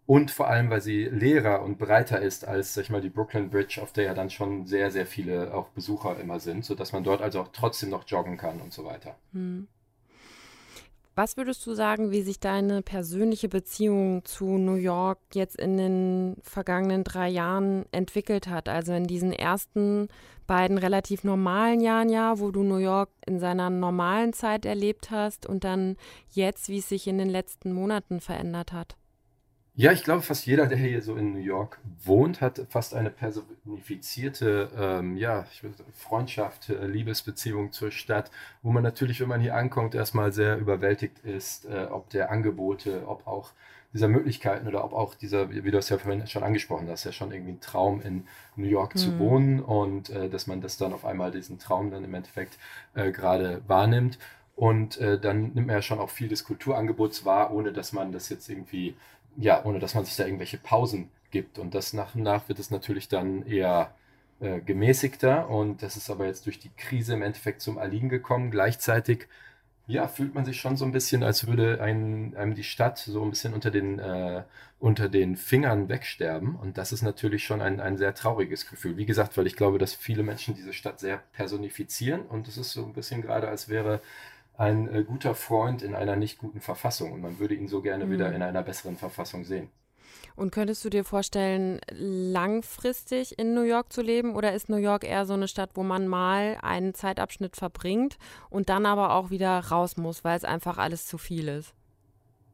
Und 0.06 0.32
vor 0.32 0.48
allem, 0.48 0.72
weil 0.72 0.82
sie 0.82 1.06
leerer 1.06 1.62
und 1.62 1.78
breiter 1.78 2.20
ist 2.20 2.48
als, 2.48 2.74
sag 2.74 2.84
ich 2.84 2.90
mal, 2.90 3.02
die 3.02 3.10
Brooklyn 3.10 3.52
Bridge, 3.52 3.80
auf 3.82 3.94
der 3.94 4.06
ja 4.06 4.14
dann 4.16 4.32
schon 4.32 4.66
sehr, 4.66 4.90
sehr 4.90 5.06
viele 5.06 5.54
auch 5.54 5.70
Besucher 5.70 6.20
immer 6.20 6.40
sind, 6.40 6.66
sodass 6.66 6.94
man 6.94 7.04
dort 7.04 7.22
also 7.22 7.42
auch 7.42 7.50
trotzdem 7.54 7.90
noch 7.90 8.08
joggen 8.08 8.36
kann 8.36 8.60
und 8.60 8.74
so 8.74 8.86
weiter. 8.86 9.16
Mhm. 9.34 9.68
Was 11.20 11.36
würdest 11.36 11.68
du 11.68 11.74
sagen, 11.74 12.12
wie 12.12 12.22
sich 12.22 12.40
deine 12.40 12.82
persönliche 12.82 13.50
Beziehung 13.50 14.24
zu 14.24 14.58
New 14.58 14.76
York 14.76 15.20
jetzt 15.34 15.60
in 15.60 15.76
den 15.76 16.38
vergangenen 16.44 17.04
drei 17.04 17.28
Jahren 17.28 17.84
entwickelt 17.92 18.48
hat? 18.48 18.70
Also 18.70 18.94
in 18.94 19.04
diesen 19.04 19.34
ersten 19.34 20.08
beiden 20.48 20.78
relativ 20.78 21.26
normalen 21.26 21.82
Jahren, 21.82 22.08
ja, 22.08 22.40
wo 22.40 22.52
du 22.52 22.64
New 22.64 22.78
York 22.78 23.10
in 23.26 23.42
seiner 23.42 23.70
normalen 23.70 24.32
Zeit 24.32 24.66
erlebt 24.66 25.12
hast 25.12 25.46
und 25.46 25.66
dann 25.66 25.98
jetzt, 26.30 26.70
wie 26.70 26.78
es 26.78 26.88
sich 26.88 27.06
in 27.06 27.18
den 27.18 27.28
letzten 27.28 27.74
Monaten 27.74 28.22
verändert 28.22 28.72
hat? 28.72 28.96
Ja, 29.76 29.94
ich 29.94 30.04
glaube, 30.04 30.22
fast 30.22 30.46
jeder, 30.46 30.68
der 30.68 30.78
hier 30.78 31.02
so 31.02 31.16
in 31.16 31.34
New 31.34 31.40
York 31.40 31.80
wohnt, 32.04 32.42
hat 32.42 32.62
fast 32.70 32.94
eine 32.94 33.10
personifizierte 33.10 34.70
ähm, 34.78 35.16
ja, 35.16 35.46
Freundschaft, 35.94 36.70
äh, 36.70 36.86
Liebesbeziehung 36.86 37.72
zur 37.72 37.92
Stadt, 37.92 38.30
wo 38.62 38.72
man 38.72 38.84
natürlich, 38.84 39.22
wenn 39.22 39.30
man 39.30 39.40
hier 39.40 39.56
ankommt, 39.56 39.96
erstmal 39.96 40.34
sehr 40.34 40.58
überwältigt 40.58 41.20
ist, 41.20 41.66
äh, 41.66 41.88
ob 41.90 42.10
der 42.10 42.30
Angebote, 42.30 43.08
ob 43.08 43.26
auch 43.26 43.52
dieser 43.94 44.08
Möglichkeiten 44.08 44.68
oder 44.68 44.84
ob 44.84 44.94
auch 44.94 45.16
dieser, 45.16 45.50
wie 45.50 45.72
du 45.72 45.78
es 45.78 45.90
ja 45.90 45.98
vorhin 45.98 46.28
schon 46.28 46.44
angesprochen 46.44 46.88
hast, 46.90 47.06
ja 47.06 47.12
schon 47.12 47.32
irgendwie 47.32 47.54
ein 47.54 47.62
Traum 47.62 48.02
in 48.02 48.28
New 48.56 48.68
York 48.68 48.96
mhm. 48.96 49.00
zu 49.00 49.20
wohnen 49.20 49.60
und 49.62 50.10
äh, 50.10 50.30
dass 50.30 50.46
man 50.46 50.62
das 50.62 50.78
dann 50.78 50.94
auf 50.94 51.06
einmal 51.06 51.32
diesen 51.32 51.58
Traum 51.58 51.90
dann 51.90 52.04
im 52.04 52.14
Endeffekt 52.14 52.58
äh, 52.94 53.12
gerade 53.12 53.62
wahrnimmt. 53.68 54.20
Und 54.56 54.98
äh, 54.98 55.18
dann 55.18 55.54
nimmt 55.54 55.68
man 55.68 55.78
ja 55.78 55.82
schon 55.82 56.00
auch 56.00 56.10
viel 56.10 56.28
des 56.28 56.44
Kulturangebots 56.44 57.24
wahr, 57.24 57.54
ohne 57.54 57.72
dass 57.72 57.94
man 57.94 58.12
das 58.12 58.28
jetzt 58.28 58.50
irgendwie 58.50 58.94
ja, 59.38 59.64
ohne 59.66 59.80
dass 59.80 59.96
man 59.96 60.06
sich 60.06 60.16
da 60.16 60.26
irgendwelche 60.26 60.58
Pausen 60.58 61.10
gibt. 61.32 61.60
Und 61.60 61.76
das 61.76 61.94
nach 61.94 62.16
und 62.16 62.24
nach 62.24 62.50
wird 62.50 62.60
es 62.60 62.72
natürlich 62.72 63.08
dann 63.08 63.46
eher 63.46 63.94
äh, 64.40 64.60
gemäßigter. 64.62 65.50
Und 65.50 65.84
das 65.84 65.98
ist 65.98 66.10
aber 66.10 66.26
jetzt 66.26 66.46
durch 66.46 66.60
die 66.60 66.72
Krise 66.78 67.14
im 67.14 67.22
Endeffekt 67.22 67.62
zum 67.62 67.78
Erliegen 67.78 68.10
gekommen. 68.10 68.52
Gleichzeitig, 68.52 69.28
ja, 69.88 70.08
fühlt 70.08 70.36
man 70.36 70.46
sich 70.46 70.60
schon 70.60 70.78
so 70.78 70.86
ein 70.86 70.92
bisschen, 70.92 71.24
als 71.24 71.48
würde 71.48 71.82
ein, 71.82 72.36
einem 72.38 72.54
die 72.56 72.64
Stadt 72.64 73.00
so 73.00 73.24
ein 73.24 73.32
bisschen 73.32 73.54
unter 73.54 73.72
den, 73.72 74.00
äh, 74.00 74.44
unter 74.80 75.10
den 75.10 75.36
Fingern 75.36 75.90
wegsterben. 75.90 76.56
Und 76.56 76.78
das 76.78 76.92
ist 76.92 77.02
natürlich 77.02 77.44
schon 77.44 77.62
ein, 77.62 77.80
ein 77.80 77.98
sehr 77.98 78.14
trauriges 78.14 78.70
Gefühl. 78.70 78.98
Wie 78.98 79.06
gesagt, 79.06 79.38
weil 79.38 79.48
ich 79.48 79.56
glaube, 79.56 79.78
dass 79.78 79.94
viele 79.94 80.24
Menschen 80.24 80.56
diese 80.56 80.74
Stadt 80.74 81.00
sehr 81.00 81.18
personifizieren. 81.34 82.22
Und 82.22 82.48
es 82.48 82.58
ist 82.58 82.72
so 82.72 82.86
ein 82.86 82.94
bisschen 82.94 83.22
gerade, 83.22 83.48
als 83.48 83.68
wäre 83.70 84.02
ein 84.60 84.94
äh, 84.94 85.04
guter 85.04 85.36
Freund 85.36 85.82
in 85.82 85.96
einer 85.96 86.18
nicht 86.18 86.38
guten 86.38 86.60
Verfassung 86.60 87.14
und 87.14 87.22
man 87.22 87.40
würde 87.40 87.56
ihn 87.56 87.70
so 87.70 87.82
gerne 87.82 88.06
mhm. 88.06 88.12
wieder 88.12 88.34
in 88.34 88.42
einer 88.42 88.62
besseren 88.62 88.98
Verfassung 88.98 89.46
sehen. 89.46 89.70
Und 90.36 90.52
könntest 90.52 90.84
du 90.84 90.90
dir 90.90 91.04
vorstellen, 91.04 91.80
langfristig 91.92 93.40
in 93.40 93.54
New 93.54 93.64
York 93.64 93.92
zu 93.92 94.02
leben 94.02 94.36
oder 94.36 94.54
ist 94.54 94.70
New 94.70 94.78
York 94.78 95.04
eher 95.04 95.26
so 95.26 95.34
eine 95.34 95.48
Stadt, 95.48 95.72
wo 95.76 95.84
man 95.84 96.08
mal 96.08 96.58
einen 96.62 96.94
Zeitabschnitt 96.94 97.56
verbringt 97.56 98.18
und 98.50 98.70
dann 98.70 98.86
aber 98.86 99.16
auch 99.16 99.30
wieder 99.30 99.60
raus 99.60 99.98
muss, 99.98 100.24
weil 100.24 100.38
es 100.38 100.46
einfach 100.46 100.78
alles 100.78 101.08
zu 101.08 101.18
viel 101.18 101.48
ist? 101.48 101.74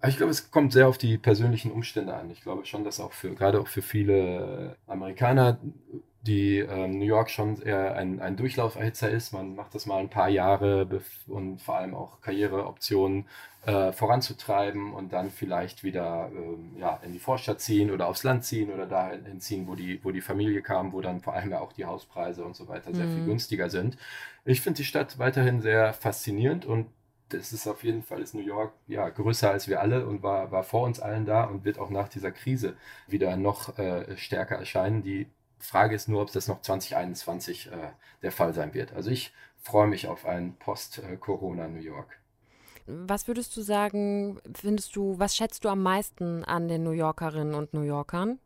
Ich 0.07 0.17
glaube, 0.17 0.31
es 0.31 0.51
kommt 0.51 0.73
sehr 0.73 0.87
auf 0.87 0.97
die 0.97 1.17
persönlichen 1.17 1.71
Umstände 1.71 2.13
an. 2.13 2.29
Ich 2.29 2.41
glaube 2.41 2.65
schon, 2.65 2.83
dass 2.83 2.99
auch 2.99 3.13
für, 3.13 3.33
gerade 3.33 3.59
auch 3.59 3.67
für 3.67 3.81
viele 3.81 4.77
Amerikaner, 4.85 5.59
die 6.25 6.59
ähm, 6.59 6.97
New 6.97 7.05
York 7.05 7.29
schon 7.29 7.61
eher 7.61 7.95
ein, 7.95 8.19
ein 8.19 8.35
Durchlauferhitzer 8.35 9.09
ist. 9.09 9.31
Man 9.31 9.55
macht 9.55 9.75
das 9.75 9.85
mal 9.85 9.99
ein 9.99 10.09
paar 10.09 10.29
Jahre 10.29 10.87
und 11.27 11.61
vor 11.61 11.77
allem 11.77 11.93
auch 11.93 12.19
Karriereoptionen 12.21 13.27
äh, 13.65 13.91
voranzutreiben 13.91 14.93
und 14.93 15.13
dann 15.13 15.29
vielleicht 15.29 15.83
wieder 15.83 16.31
ähm, 16.35 16.75
ja, 16.79 16.99
in 17.03 17.13
die 17.13 17.19
Vorstadt 17.19 17.61
ziehen 17.61 17.91
oder 17.91 18.07
aufs 18.07 18.23
Land 18.23 18.43
ziehen 18.43 18.71
oder 18.71 18.87
dahin 18.87 19.39
ziehen, 19.39 19.67
wo 19.67 19.75
die, 19.75 20.03
wo 20.03 20.11
die 20.11 20.21
Familie 20.21 20.61
kam, 20.61 20.93
wo 20.93 21.01
dann 21.01 21.21
vor 21.21 21.33
allem 21.33 21.51
ja 21.51 21.59
auch 21.59 21.73
die 21.73 21.85
Hauspreise 21.85 22.43
und 22.43 22.55
so 22.55 22.67
weiter 22.67 22.93
sehr 22.93 23.05
mhm. 23.05 23.15
viel 23.15 23.25
günstiger 23.25 23.69
sind. 23.69 23.97
Ich 24.45 24.61
finde 24.61 24.77
die 24.77 24.85
Stadt 24.85 25.19
weiterhin 25.19 25.61
sehr 25.61 25.93
faszinierend 25.93 26.65
und 26.65 26.87
das 27.29 27.53
ist 27.53 27.67
auf 27.67 27.83
jeden 27.83 28.03
Fall 28.03 28.21
ist 28.21 28.35
New 28.35 28.45
York 28.45 28.73
ja 28.87 29.09
größer 29.09 29.49
als 29.49 29.67
wir 29.67 29.81
alle 29.81 30.05
und 30.05 30.21
war, 30.21 30.51
war 30.51 30.63
vor 30.63 30.83
uns 30.83 30.99
allen 30.99 31.25
da 31.25 31.43
und 31.45 31.65
wird 31.65 31.79
auch 31.79 31.89
nach 31.89 32.07
dieser 32.07 32.31
Krise 32.31 32.75
wieder 33.07 33.35
noch 33.35 33.79
äh, 33.79 34.15
stärker 34.15 34.57
erscheinen. 34.57 35.01
Die 35.01 35.27
Frage 35.59 35.95
ist 35.95 36.07
nur, 36.07 36.21
ob 36.21 36.31
das 36.31 36.47
noch 36.47 36.61
2021 36.61 37.71
äh, 37.71 37.91
der 38.21 38.31
Fall 38.31 38.53
sein 38.53 38.73
wird. 38.73 38.93
Also 38.93 39.09
ich 39.09 39.33
freue 39.61 39.87
mich 39.87 40.07
auf 40.07 40.25
ein 40.25 40.55
Post-Corona 40.57 41.67
New 41.67 41.79
York. 41.79 42.19
Was 42.87 43.27
würdest 43.27 43.55
du 43.57 43.61
sagen, 43.61 44.39
findest 44.53 44.95
du, 44.95 45.17
was 45.17 45.35
schätzt 45.35 45.65
du 45.65 45.69
am 45.69 45.81
meisten 45.81 46.43
an 46.43 46.67
den 46.67 46.83
New 46.83 46.91
Yorkerinnen 46.91 47.55
und 47.55 47.73
New 47.73 47.81
Yorkern? 47.81 48.39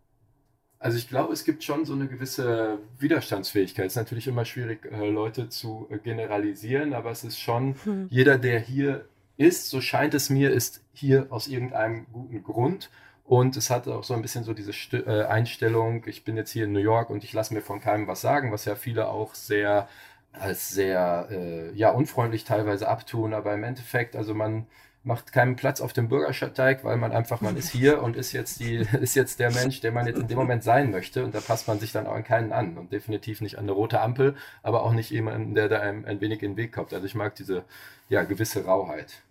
Also 0.80 0.98
ich 0.98 1.10
glaube, 1.10 1.34
es 1.34 1.44
gibt 1.44 1.66
schon 1.66 1.84
so 1.84 1.92
eine 1.94 2.08
gewisse 2.08 2.80
Widerstandsfähigkeit. 3.00 3.88
Es 3.88 3.94
ist 3.94 3.98
natürlich 3.98 4.28
immer 4.28 4.46
schwierig, 4.46 4.86
äh, 4.86 5.10
Leute 5.10 5.50
zu 5.50 5.88
äh, 5.90 5.98
generalisieren, 5.98 6.94
aber 6.94 7.12
es 7.12 7.26
ist 7.26 7.38
schon, 7.38 7.76
hm. 7.84 8.08
jeder, 8.10 8.38
der 8.38 8.62
hier 8.62 9.06
ist, 9.36 9.70
so 9.70 9.82
scheint 9.82 10.14
es 10.14 10.30
mir, 10.30 10.52
ist 10.52 10.82
hier 10.94 11.28
aus 11.32 11.48
irgendeinem 11.48 12.08
guten 12.14 12.44
Grund. 12.44 12.90
Und 13.30 13.56
es 13.58 13.70
hat 13.70 13.88
auch 13.88 14.04
so 14.04 14.16
ein 14.16 14.24
bisschen 14.24 14.44
so 14.44 14.56
diese 14.56 14.74
St 14.74 14.96
äh, 14.96 15.26
Einstellung, 15.26 16.04
ich 16.08 16.24
bin 16.24 16.36
jetzt 16.36 16.50
hier 16.50 16.64
in 16.64 16.72
New 16.72 16.80
York 16.80 17.12
und 17.12 17.24
ich 17.24 17.32
lasse 17.32 17.54
mir 17.54 17.62
von 17.62 17.80
keinem 17.80 18.08
was 18.08 18.22
sagen, 18.22 18.52
was 18.52 18.66
ja 18.66 18.74
viele 18.74 19.08
auch 19.08 19.36
sehr 19.36 19.88
als 20.34 20.70
sehr 20.70 21.28
äh, 21.30 21.72
ja, 21.74 21.92
unfreundlich 21.92 22.44
teilweise 22.44 22.88
abtun, 22.88 23.36
aber 23.36 23.54
im 23.54 23.64
Endeffekt, 23.64 24.16
also 24.16 24.34
man 24.34 24.66
macht 25.04 25.32
keinen 25.32 25.56
Platz 25.56 25.80
auf 25.80 25.94
dem 25.94 26.10
Bürgersteig, 26.10 26.84
weil 26.84 26.98
man 26.98 27.12
einfach, 27.12 27.40
man 27.42 27.56
ist 27.56 27.70
hier 27.70 28.02
und 28.02 28.16
ist 28.16 28.32
jetzt 28.32 28.62
die, 28.62 28.78
ist 29.00 29.14
jetzt 29.14 29.40
der 29.40 29.52
Mensch, 29.52 29.80
der 29.82 29.92
man 29.92 30.08
jetzt 30.08 30.20
in 30.20 30.28
dem 30.28 30.38
Moment 30.38 30.64
sein 30.64 30.90
möchte 30.90 31.24
und 31.24 31.36
da 31.36 31.40
passt 31.40 31.68
man 31.68 31.80
sich 31.80 31.92
dann 31.92 32.08
auch 32.08 32.16
an 32.16 32.24
keinen 32.24 32.52
an 32.52 32.80
und 32.80 32.92
definitiv 32.92 33.42
nicht 33.42 33.60
an 33.60 33.66
eine 33.66 33.74
rote 33.74 34.02
Ampel, 34.02 34.36
aber 34.64 34.82
auch 34.82 34.94
nicht 34.94 35.12
jemanden, 35.12 35.54
der 35.54 35.70
da 35.70 35.82
einem 35.82 36.04
ein 36.06 36.20
wenig 36.20 36.42
in 36.42 36.54
den 36.54 36.58
Weg 36.58 36.74
kommt. 36.74 36.96
Also 36.96 37.06
ich 37.06 37.14
mag 37.14 37.36
diese, 37.36 37.64
ja, 38.10 38.24
gewisse 38.24 38.66
Rauheit. 38.66 39.22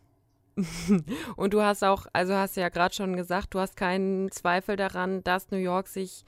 und 1.37 1.55
du 1.55 1.63
hast 1.63 1.85
auch, 1.85 2.07
also 2.13 2.35
hast 2.35 2.57
ja 2.57 2.69
gerade 2.69 2.95
schon 2.95 3.17
gesagt, 3.17 3.55
du 3.55 3.61
hast 3.61 3.77
keinen 3.77 4.31
Zweifel 4.31 4.77
daran, 4.77 5.23
dass 5.25 5.51
New 5.51 5.59
York 5.59 5.89
sich 5.89 6.25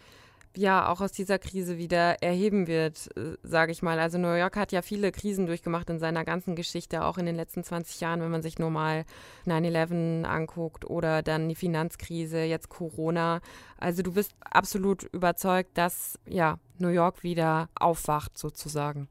ja 0.57 0.89
auch 0.89 1.01
aus 1.01 1.13
dieser 1.13 1.39
Krise 1.39 1.79
wieder 1.79 2.23
erheben 2.23 2.67
wird, 2.67 3.09
äh, 3.17 3.37
sage 3.43 3.73
ich 3.73 3.83
mal. 3.83 4.01
Also 4.01 4.19
New 4.19 4.33
York 4.35 4.57
hat 4.57 4.73
ja 4.73 4.83
viele 4.83 5.13
Krisen 5.13 5.47
durchgemacht 5.47 5.89
in 5.91 5.99
seiner 5.99 6.25
ganzen 6.25 6.57
Geschichte, 6.57 7.05
auch 7.05 7.19
in 7.19 7.27
den 7.27 7.37
letzten 7.37 7.63
20 7.63 8.01
Jahren, 8.01 8.21
wenn 8.21 8.31
man 8.31 8.43
sich 8.43 8.59
nur 8.59 8.71
mal 8.71 9.05
9-11 9.47 10.25
anguckt 10.25 10.85
oder 10.85 11.23
dann 11.23 11.49
die 11.49 11.55
Finanzkrise, 11.55 12.43
jetzt 12.43 12.69
Corona. 12.69 13.41
Also 13.79 14.03
du 14.03 14.13
bist 14.13 14.35
absolut 14.41 15.05
überzeugt, 15.05 15.79
dass 15.79 16.19
ja 16.27 16.59
New 16.79 16.89
York 16.89 17.23
wieder 17.23 17.69
aufwacht 17.75 18.37
sozusagen. 18.37 19.09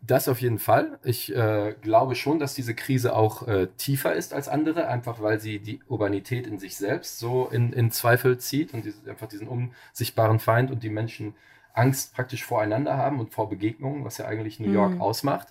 Das 0.00 0.28
auf 0.28 0.40
jeden 0.40 0.58
Fall. 0.58 0.98
Ich 1.02 1.34
äh, 1.34 1.74
glaube 1.82 2.14
schon, 2.14 2.38
dass 2.38 2.54
diese 2.54 2.74
Krise 2.74 3.16
auch 3.16 3.48
äh, 3.48 3.66
tiefer 3.76 4.14
ist 4.14 4.32
als 4.32 4.48
andere, 4.48 4.86
einfach 4.88 5.20
weil 5.20 5.40
sie 5.40 5.58
die 5.58 5.80
Urbanität 5.88 6.46
in 6.46 6.58
sich 6.58 6.76
selbst 6.76 7.18
so 7.18 7.48
in, 7.48 7.72
in 7.72 7.90
Zweifel 7.90 8.38
zieht 8.38 8.74
und 8.74 8.84
diese, 8.84 9.10
einfach 9.10 9.28
diesen 9.28 9.48
unsichtbaren 9.48 10.38
Feind 10.38 10.70
und 10.70 10.82
die 10.82 10.90
Menschen 10.90 11.34
Angst 11.74 12.14
praktisch 12.14 12.44
voreinander 12.44 12.96
haben 12.96 13.20
und 13.20 13.32
vor 13.32 13.48
Begegnungen, 13.48 14.04
was 14.04 14.18
ja 14.18 14.26
eigentlich 14.26 14.60
New 14.60 14.72
York 14.72 14.94
mhm. 14.94 15.02
ausmacht. 15.02 15.48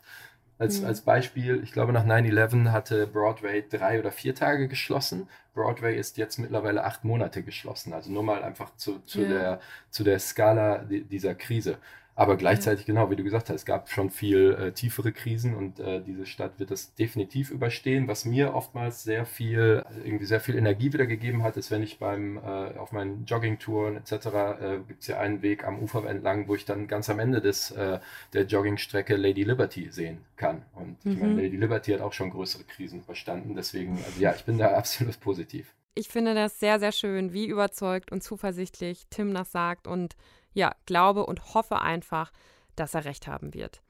Als, 0.60 0.82
mhm. 0.82 0.88
als 0.88 1.02
Beispiel, 1.02 1.62
ich 1.64 1.72
glaube, 1.72 1.94
nach 1.94 2.06
9-11 2.06 2.72
hatte 2.72 3.06
Broadway 3.06 3.64
drei 3.70 4.00
oder 4.00 4.12
vier 4.12 4.34
Tage 4.34 4.68
geschlossen. 4.68 5.30
Broadway 5.54 5.98
ist 5.98 6.18
jetzt 6.18 6.40
mittlerweile 6.40 6.84
acht 6.84 7.04
Monate 7.04 7.44
geschlossen. 7.44 7.94
Also 7.94 8.12
nur 8.12 8.24
mal 8.24 8.44
einfach 8.44 8.76
zu, 8.76 9.00
zu, 9.06 9.22
ja. 9.22 9.28
der, 9.28 9.60
zu 9.92 10.04
der 10.04 10.20
Skala 10.20 10.80
dieser 10.80 11.36
Krise. 11.36 11.78
Aber 12.18 12.36
gleichzeitig, 12.36 12.88
genau, 12.88 13.12
wie 13.12 13.16
du 13.16 13.24
gesagt 13.24 13.50
hast, 13.50 13.58
es 13.58 13.66
gab 13.66 13.92
schon 13.92 14.10
viel 14.10 14.58
äh, 14.60 14.72
tiefere 14.72 15.12
Krisen 15.12 15.54
und 15.54 15.80
äh, 15.80 16.02
diese 16.02 16.26
Stadt 16.26 16.58
wird 16.58 16.72
das 16.72 16.96
definitiv 16.96 17.52
überstehen. 17.52 18.08
Was 18.08 18.26
mir 18.26 18.56
oftmals 18.56 19.04
sehr 19.04 19.28
viel, 19.28 19.86
irgendwie 20.04 20.26
sehr 20.26 20.40
viel 20.40 20.56
Energie 20.56 20.92
wiedergegeben 20.92 21.44
hat, 21.44 21.58
ist, 21.58 21.70
wenn 21.70 21.84
ich 21.84 22.00
beim, 22.00 22.38
äh, 22.38 22.76
auf 22.80 22.92
meinen 22.92 23.26
Joggingtouren 23.26 23.98
etc. 23.98 24.12
Äh, 24.14 24.80
gibt 24.88 25.02
es 25.02 25.08
ja 25.08 25.20
einen 25.20 25.44
Weg 25.44 25.64
am 25.64 25.78
Ufer 25.78 26.10
entlang, 26.10 26.48
wo 26.48 26.56
ich 26.56 26.66
dann 26.66 26.88
ganz 26.88 27.08
am 27.12 27.20
Ende 27.20 27.40
des, 27.40 27.70
äh, 27.70 28.00
der 28.34 28.46
Joggingstrecke 28.46 29.16
Lady 29.16 29.44
Liberty 29.44 29.90
sehen 29.92 30.26
kann. 30.38 30.64
Und 30.74 31.06
mhm. 31.06 31.12
ich 31.12 31.20
meine, 31.20 31.34
mhm. 31.34 31.40
Lady 31.40 31.58
Liberty 31.58 31.92
hat 31.92 32.02
auch 32.02 32.14
schon 32.14 32.32
größere 32.32 32.64
Krisen 32.64 33.04
verstanden. 33.04 33.54
Deswegen, 33.56 34.00
also 34.04 34.20
ja, 34.20 34.34
ich 34.34 34.44
bin 34.44 34.58
da 34.58 34.72
absolut 34.76 35.20
positiv. 35.20 35.72
Ich 35.94 36.08
finde 36.08 36.34
das 36.34 36.60
sehr, 36.60 36.80
sehr 36.80 36.92
schön, 36.92 37.32
wie 37.34 37.46
überzeugt 37.46 38.12
und 38.12 38.24
zuversichtlich 38.24 39.06
Tim 39.12 39.36
das 39.36 39.52
sagt 39.52 39.86
und 39.86 40.16
ja, 40.54 40.74
glaube 40.86 41.26
und 41.26 41.54
hoffe 41.54 41.82
einfach, 41.82 42.32
dass 42.76 42.94
er 42.94 43.06
recht 43.06 43.28
haben 43.28 43.54
wird. 43.54 43.82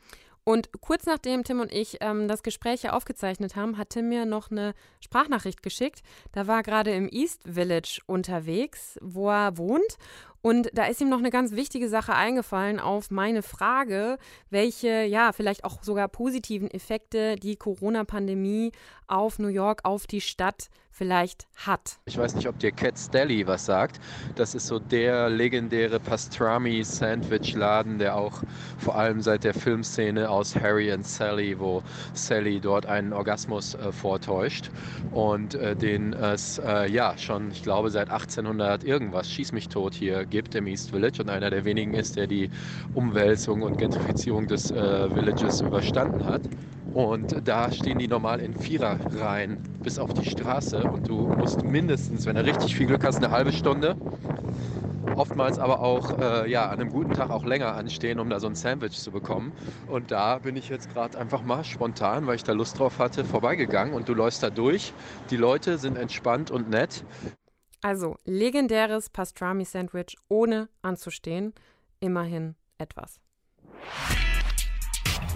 Und 0.47 0.69
kurz 0.79 1.05
nachdem 1.05 1.43
Tim 1.43 1.59
und 1.59 1.73
ich 1.73 1.97
ähm, 1.99 2.29
das 2.29 2.41
Gespräch 2.41 2.79
hier 2.79 2.95
aufgezeichnet 2.95 3.57
haben, 3.57 3.77
hat 3.77 3.89
Tim 3.89 4.07
mir 4.07 4.25
noch 4.25 4.49
eine 4.49 4.75
Sprachnachricht 5.01 5.61
geschickt. 5.61 6.03
Da 6.31 6.47
war 6.47 6.63
gerade 6.63 6.91
im 6.91 7.09
East 7.11 7.41
Village 7.43 7.99
unterwegs, 8.05 8.97
wo 9.01 9.29
er 9.29 9.57
wohnt. 9.57 9.97
Und 10.41 10.69
da 10.73 10.85
ist 10.85 11.01
ihm 11.01 11.09
noch 11.09 11.19
eine 11.19 11.29
ganz 11.29 11.53
wichtige 11.53 11.89
Sache 11.89 12.13
eingefallen 12.13 12.79
auf 12.79 13.11
meine 13.11 13.41
Frage, 13.41 14.17
welche, 14.49 15.03
ja, 15.03 15.31
vielleicht 15.31 15.63
auch 15.63 15.83
sogar 15.83 16.07
positiven 16.07 16.69
Effekte 16.71 17.35
die 17.35 17.55
Corona-Pandemie 17.55 18.71
auf 19.07 19.39
New 19.39 19.47
York, 19.47 19.81
auf 19.83 20.07
die 20.07 20.21
Stadt 20.21 20.69
vielleicht 20.97 21.47
hat. 21.55 21.99
Ich 22.05 22.17
weiß 22.17 22.35
nicht, 22.35 22.47
ob 22.47 22.57
dir 22.57 22.71
Cat's 22.71 23.11
Deli 23.11 23.45
was 23.45 23.65
sagt. 23.65 23.99
Das 24.35 24.55
ist 24.55 24.65
so 24.65 24.79
der 24.79 25.29
legendäre 25.29 25.99
Pastrami-Sandwich-Laden, 25.99 27.99
der 27.99 28.15
auch 28.15 28.41
vor 28.79 28.95
allem 28.95 29.21
seit 29.21 29.43
der 29.43 29.53
Filmszene 29.53 30.27
aus 30.27 30.55
Harry 30.55 30.91
and 30.91 31.05
Sally, 31.05 31.59
wo 31.59 31.83
Sally 32.13 32.59
dort 32.59 32.87
einen 32.87 33.13
Orgasmus 33.13 33.75
äh, 33.75 33.91
vortäuscht 33.91 34.71
und 35.11 35.53
äh, 35.53 35.75
den 35.75 36.13
es 36.13 36.57
äh, 36.57 36.89
ja 36.89 37.15
schon, 37.17 37.51
ich 37.51 37.61
glaube, 37.61 37.91
seit 37.91 38.09
1800 38.09 38.83
irgendwas, 38.83 39.29
schieß 39.29 39.51
mich 39.51 39.69
tot 39.69 39.93
hier 39.93 40.25
gibt 40.29 40.55
im 40.55 40.67
East 40.67 40.91
Village 40.91 41.21
und 41.21 41.29
einer 41.29 41.49
der 41.49 41.65
wenigen 41.65 41.93
ist, 41.93 42.15
der 42.15 42.27
die 42.27 42.49
Umwälzung 42.93 43.61
und 43.61 43.77
Gentrifizierung 43.77 44.47
des 44.47 44.71
äh, 44.71 45.09
Villages 45.13 45.61
überstanden 45.61 46.25
hat. 46.25 46.41
Und 46.93 47.47
da 47.47 47.71
stehen 47.71 47.99
die 47.99 48.07
normal 48.07 48.39
in 48.39 48.55
Viererreihen 48.55 49.57
bis 49.83 49.99
auf 49.99 50.13
die 50.13 50.29
Straße 50.29 50.83
und 50.83 51.07
du 51.07 51.27
musst 51.27 51.63
mindestens, 51.63 52.25
wenn 52.25 52.35
du 52.35 52.45
richtig 52.45 52.75
viel 52.75 52.87
Glück 52.87 53.03
hast, 53.03 53.17
eine 53.17 53.31
halbe 53.31 53.51
Stunde, 53.51 53.95
oftmals 55.15 55.59
aber 55.59 55.81
auch 55.81 56.17
äh, 56.19 56.49
ja, 56.49 56.69
an 56.69 56.79
einem 56.79 56.89
guten 56.89 57.13
Tag 57.13 57.29
auch 57.29 57.45
länger 57.45 57.73
anstehen, 57.75 58.19
um 58.19 58.29
da 58.29 58.39
so 58.39 58.47
ein 58.47 58.55
Sandwich 58.55 58.97
zu 58.99 59.11
bekommen. 59.11 59.51
Und 59.87 60.11
da 60.11 60.39
bin 60.39 60.55
ich 60.55 60.69
jetzt 60.69 60.89
gerade 60.89 61.17
einfach 61.17 61.43
mal 61.43 61.63
spontan, 61.63 62.27
weil 62.27 62.35
ich 62.35 62.43
da 62.43 62.53
Lust 62.53 62.79
drauf 62.79 62.99
hatte, 62.99 63.25
vorbeigegangen 63.25 63.93
und 63.93 64.07
du 64.09 64.13
läufst 64.13 64.43
da 64.43 64.49
durch. 64.49 64.93
Die 65.29 65.37
Leute 65.37 65.77
sind 65.77 65.97
entspannt 65.97 66.51
und 66.51 66.69
nett. 66.69 67.03
Also 67.81 68.17
legendäres 68.25 69.09
Pastrami-Sandwich 69.09 70.17
ohne 70.29 70.69
anzustehen. 70.81 71.53
Immerhin 71.99 72.55
etwas. 72.77 73.19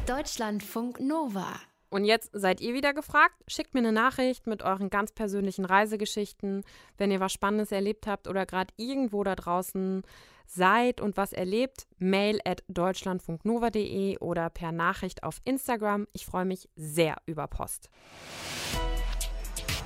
Deutschlandfunk 0.05 0.99
Nova. 0.99 1.59
Und 1.89 2.05
jetzt 2.05 2.29
seid 2.33 2.61
ihr 2.61 2.73
wieder 2.73 2.93
gefragt. 2.93 3.35
Schickt 3.47 3.73
mir 3.73 3.79
eine 3.79 3.91
Nachricht 3.91 4.47
mit 4.47 4.63
euren 4.63 4.89
ganz 4.89 5.11
persönlichen 5.11 5.65
Reisegeschichten, 5.65 6.63
wenn 6.97 7.11
ihr 7.11 7.19
was 7.19 7.33
Spannendes 7.33 7.71
erlebt 7.71 8.07
habt 8.07 8.27
oder 8.27 8.45
gerade 8.45 8.73
irgendwo 8.77 9.23
da 9.23 9.35
draußen 9.35 10.03
seid 10.47 11.01
und 11.01 11.17
was 11.17 11.33
erlebt. 11.33 11.87
Mail 11.97 12.39
at 12.45 12.63
deutschlandfunknova.de 12.69 14.19
oder 14.19 14.49
per 14.49 14.71
Nachricht 14.71 15.23
auf 15.23 15.41
Instagram. 15.43 16.07
Ich 16.13 16.25
freue 16.25 16.45
mich 16.45 16.69
sehr 16.75 17.17
über 17.25 17.47
Post. 17.47 17.89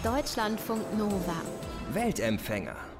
Deutschlandfunk 0.03 0.81
Nova. 0.97 1.41
Weltempfänger. 1.93 2.94